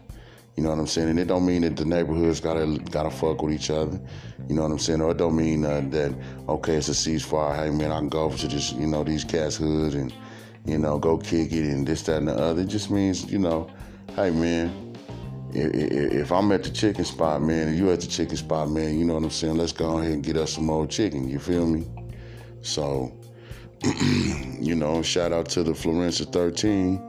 You 0.56 0.62
know 0.62 0.70
what 0.70 0.78
I'm 0.78 0.88
saying? 0.88 1.10
And 1.10 1.20
it 1.20 1.26
don't 1.26 1.48
mean 1.48 1.64
that 1.64 1.76
the 1.76 1.86
neighborhoods 1.86 2.40
gotta 2.40 2.80
gotta 2.92 3.10
fuck 3.10 3.42
with 3.42 3.54
each 3.54 3.72
other. 3.72 4.00
You 4.48 4.56
know 4.56 4.62
what 4.62 4.72
I'm 4.72 4.78
saying? 4.78 5.02
Or 5.02 5.12
it 5.12 5.18
don't 5.18 5.36
mean 5.36 5.66
uh, 5.66 5.82
that 5.90 6.14
okay, 6.48 6.76
it's 6.76 6.90
a 6.90 6.92
ceasefire. 6.92 7.56
Hey 7.56 7.70
man, 7.72 7.92
I 7.92 7.98
can 7.98 8.10
go 8.10 8.22
over 8.22 8.38
to 8.38 8.48
this, 8.48 8.72
you 8.72 8.86
know, 8.86 9.04
these 9.04 9.24
cats' 9.24 9.56
hood 9.56 9.96
and 9.96 10.14
you 10.64 10.78
know 10.78 11.00
go 11.00 11.18
kick 11.18 11.52
it 11.52 11.66
and 11.66 11.88
this, 11.88 12.04
that, 12.04 12.18
and 12.18 12.28
the 12.28 12.36
other. 12.36 12.62
It 12.62 12.68
just 12.68 12.92
means 12.92 13.32
you 13.32 13.40
know 13.40 13.68
hey 14.16 14.30
man, 14.30 14.96
if 15.54 16.32
I'm 16.32 16.52
at 16.52 16.64
the 16.64 16.70
chicken 16.70 17.04
spot, 17.04 17.42
man, 17.42 17.70
and 17.70 17.78
you 17.78 17.92
at 17.92 18.02
the 18.02 18.08
chicken 18.08 18.38
spot, 18.38 18.70
man, 18.70 18.98
you 18.98 19.06
know 19.06 19.16
what 19.16 19.24
I'm 19.24 19.32
saying? 19.32 19.58
Let's 19.58 19.72
go 19.72 19.98
ahead 19.98 20.12
and 20.12 20.24
get 20.24 20.38
us 20.38 20.54
some 20.54 20.66
more 20.66 20.86
chicken. 20.86 21.28
You 21.28 21.40
feel 21.40 21.66
me? 21.66 21.88
So, 22.62 23.12
you 24.60 24.76
know, 24.76 25.02
shout 25.02 25.32
out 25.34 25.50
to 25.50 25.64
the 25.64 25.72
Florencia 25.72 26.32
13 26.32 27.02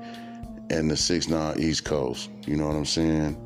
and 0.71 0.91
the 0.91 0.95
6-9 0.95 1.59
East 1.59 1.85
Coast. 1.85 2.31
You 2.47 2.57
know 2.57 2.67
what 2.67 2.77
I'm 2.77 2.87
saying? 2.87 3.39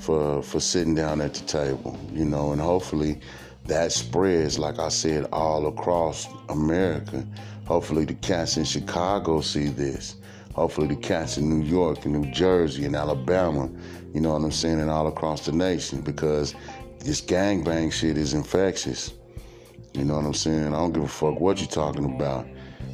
For 0.00 0.42
for 0.42 0.60
sitting 0.60 0.94
down 0.94 1.22
at 1.22 1.32
the 1.32 1.46
table, 1.46 1.98
you 2.12 2.26
know, 2.26 2.52
and 2.52 2.60
hopefully 2.60 3.18
that 3.64 3.92
spreads, 3.92 4.58
like 4.58 4.78
I 4.78 4.90
said, 4.90 5.26
all 5.32 5.66
across 5.66 6.28
America. 6.50 7.26
Hopefully 7.66 8.04
the 8.04 8.14
cats 8.14 8.58
in 8.58 8.64
Chicago 8.64 9.40
see 9.40 9.68
this 9.68 10.16
hopefully 10.54 10.86
the 10.86 10.96
cats 10.96 11.36
in 11.36 11.48
New 11.48 11.64
York 11.64 12.04
and 12.04 12.14
New 12.14 12.30
Jersey 12.32 12.84
and 12.84 12.96
Alabama, 12.96 13.68
you 14.14 14.20
know 14.20 14.32
what 14.32 14.42
I'm 14.42 14.52
saying, 14.52 14.80
and 14.80 14.90
all 14.90 15.06
across 15.06 15.44
the 15.44 15.52
nation 15.52 16.00
because 16.00 16.54
this 17.00 17.20
gangbang 17.20 17.92
shit 17.92 18.16
is 18.16 18.32
infectious. 18.32 19.12
You 19.92 20.04
know 20.04 20.16
what 20.16 20.24
I'm 20.24 20.34
saying? 20.34 20.68
I 20.68 20.78
don't 20.78 20.92
give 20.92 21.04
a 21.04 21.08
fuck 21.08 21.38
what 21.38 21.60
you're 21.60 21.68
talking 21.68 22.04
about. 22.16 22.46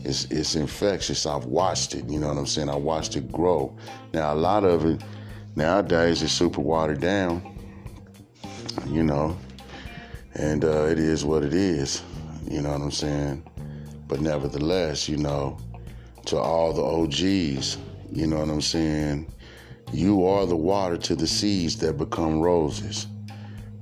It's 0.04 0.24
it's 0.26 0.54
infectious. 0.54 1.26
I've 1.26 1.44
watched 1.44 1.94
it. 1.94 2.08
You 2.08 2.18
know 2.18 2.28
what 2.28 2.38
I'm 2.38 2.46
saying? 2.46 2.68
I 2.68 2.76
watched 2.76 3.16
it 3.16 3.30
grow. 3.30 3.76
Now 4.12 4.32
a 4.32 4.36
lot 4.36 4.64
of 4.64 4.84
it 4.84 5.02
nowadays 5.56 6.22
is 6.22 6.32
super 6.32 6.60
watered 6.60 7.00
down. 7.00 7.56
You 8.86 9.02
know, 9.02 9.36
and 10.34 10.64
uh, 10.64 10.84
it 10.84 10.98
is 10.98 11.24
what 11.24 11.44
it 11.44 11.54
is. 11.54 12.02
You 12.48 12.62
know 12.62 12.70
what 12.70 12.80
I'm 12.80 12.90
saying? 12.90 13.44
But 14.08 14.20
nevertheless, 14.20 15.08
you 15.08 15.16
know, 15.16 15.58
to 16.30 16.38
all 16.38 16.72
the 16.72 16.82
OGs. 16.82 17.76
You 18.12 18.28
know 18.28 18.38
what 18.38 18.48
I'm 18.48 18.60
saying? 18.60 19.26
You 19.92 20.24
are 20.26 20.46
the 20.46 20.54
water 20.54 20.96
to 20.96 21.16
the 21.16 21.26
seeds 21.26 21.76
that 21.78 21.98
become 21.98 22.40
roses. 22.40 23.08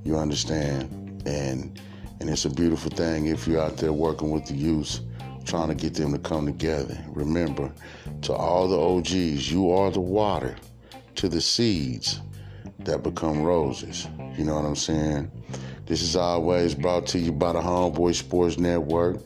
You 0.03 0.17
understand? 0.17 1.21
And 1.27 1.79
and 2.19 2.29
it's 2.29 2.45
a 2.45 2.49
beautiful 2.49 2.89
thing 2.89 3.27
if 3.27 3.47
you're 3.47 3.61
out 3.61 3.77
there 3.77 3.93
working 3.93 4.31
with 4.31 4.45
the 4.47 4.55
youth, 4.55 4.99
trying 5.45 5.69
to 5.69 5.75
get 5.75 5.93
them 5.93 6.11
to 6.11 6.17
come 6.17 6.47
together. 6.47 6.97
Remember, 7.09 7.71
to 8.23 8.33
all 8.33 8.67
the 8.67 8.77
OGs, 8.77 9.51
you 9.51 9.71
are 9.71 9.91
the 9.91 10.01
water 10.01 10.55
to 11.15 11.29
the 11.29 11.39
seeds 11.39 12.19
that 12.79 13.03
become 13.03 13.43
roses. 13.43 14.07
You 14.37 14.43
know 14.43 14.55
what 14.55 14.65
I'm 14.65 14.75
saying? 14.75 15.31
This 15.85 16.01
is 16.01 16.15
always 16.15 16.73
brought 16.73 17.05
to 17.07 17.19
you 17.19 17.31
by 17.31 17.53
the 17.53 17.61
Homeboy 17.61 18.15
Sports 18.15 18.57
Network. 18.57 19.21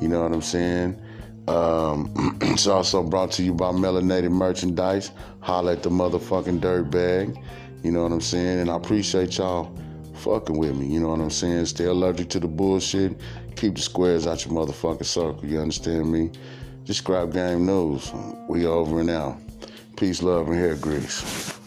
You 0.00 0.08
know 0.08 0.22
what 0.22 0.32
I'm 0.32 0.42
saying? 0.42 1.02
Um, 1.48 2.36
it's 2.42 2.66
also 2.66 3.02
brought 3.02 3.32
to 3.32 3.42
you 3.42 3.54
by 3.54 3.72
Melanated 3.72 4.30
Merchandise. 4.30 5.10
Holla 5.40 5.72
at 5.72 5.82
the 5.82 5.90
motherfucking 5.90 6.60
dirt 6.60 6.90
bag. 6.90 7.36
You 7.82 7.92
know 7.92 8.02
what 8.02 8.12
I'm 8.12 8.20
saying? 8.20 8.60
And 8.60 8.70
I 8.70 8.76
appreciate 8.76 9.38
y'all 9.38 9.74
fucking 10.14 10.58
with 10.58 10.76
me. 10.76 10.86
You 10.86 11.00
know 11.00 11.08
what 11.08 11.20
I'm 11.20 11.30
saying? 11.30 11.66
Stay 11.66 11.86
allergic 11.86 12.28
to 12.30 12.40
the 12.40 12.48
bullshit. 12.48 13.18
Keep 13.56 13.76
the 13.76 13.80
squares 13.80 14.26
out 14.26 14.44
your 14.44 14.54
motherfucking 14.54 15.06
circle. 15.06 15.44
You 15.44 15.60
understand 15.60 16.12
me? 16.12 16.30
Just 16.84 17.04
grab 17.04 17.32
game 17.32 17.66
news. 17.66 18.12
We 18.48 18.66
over 18.66 19.00
and 19.00 19.10
out. 19.10 19.38
Peace, 19.96 20.22
love, 20.22 20.48
and 20.48 20.56
hair 20.56 20.76
grease. 20.76 21.57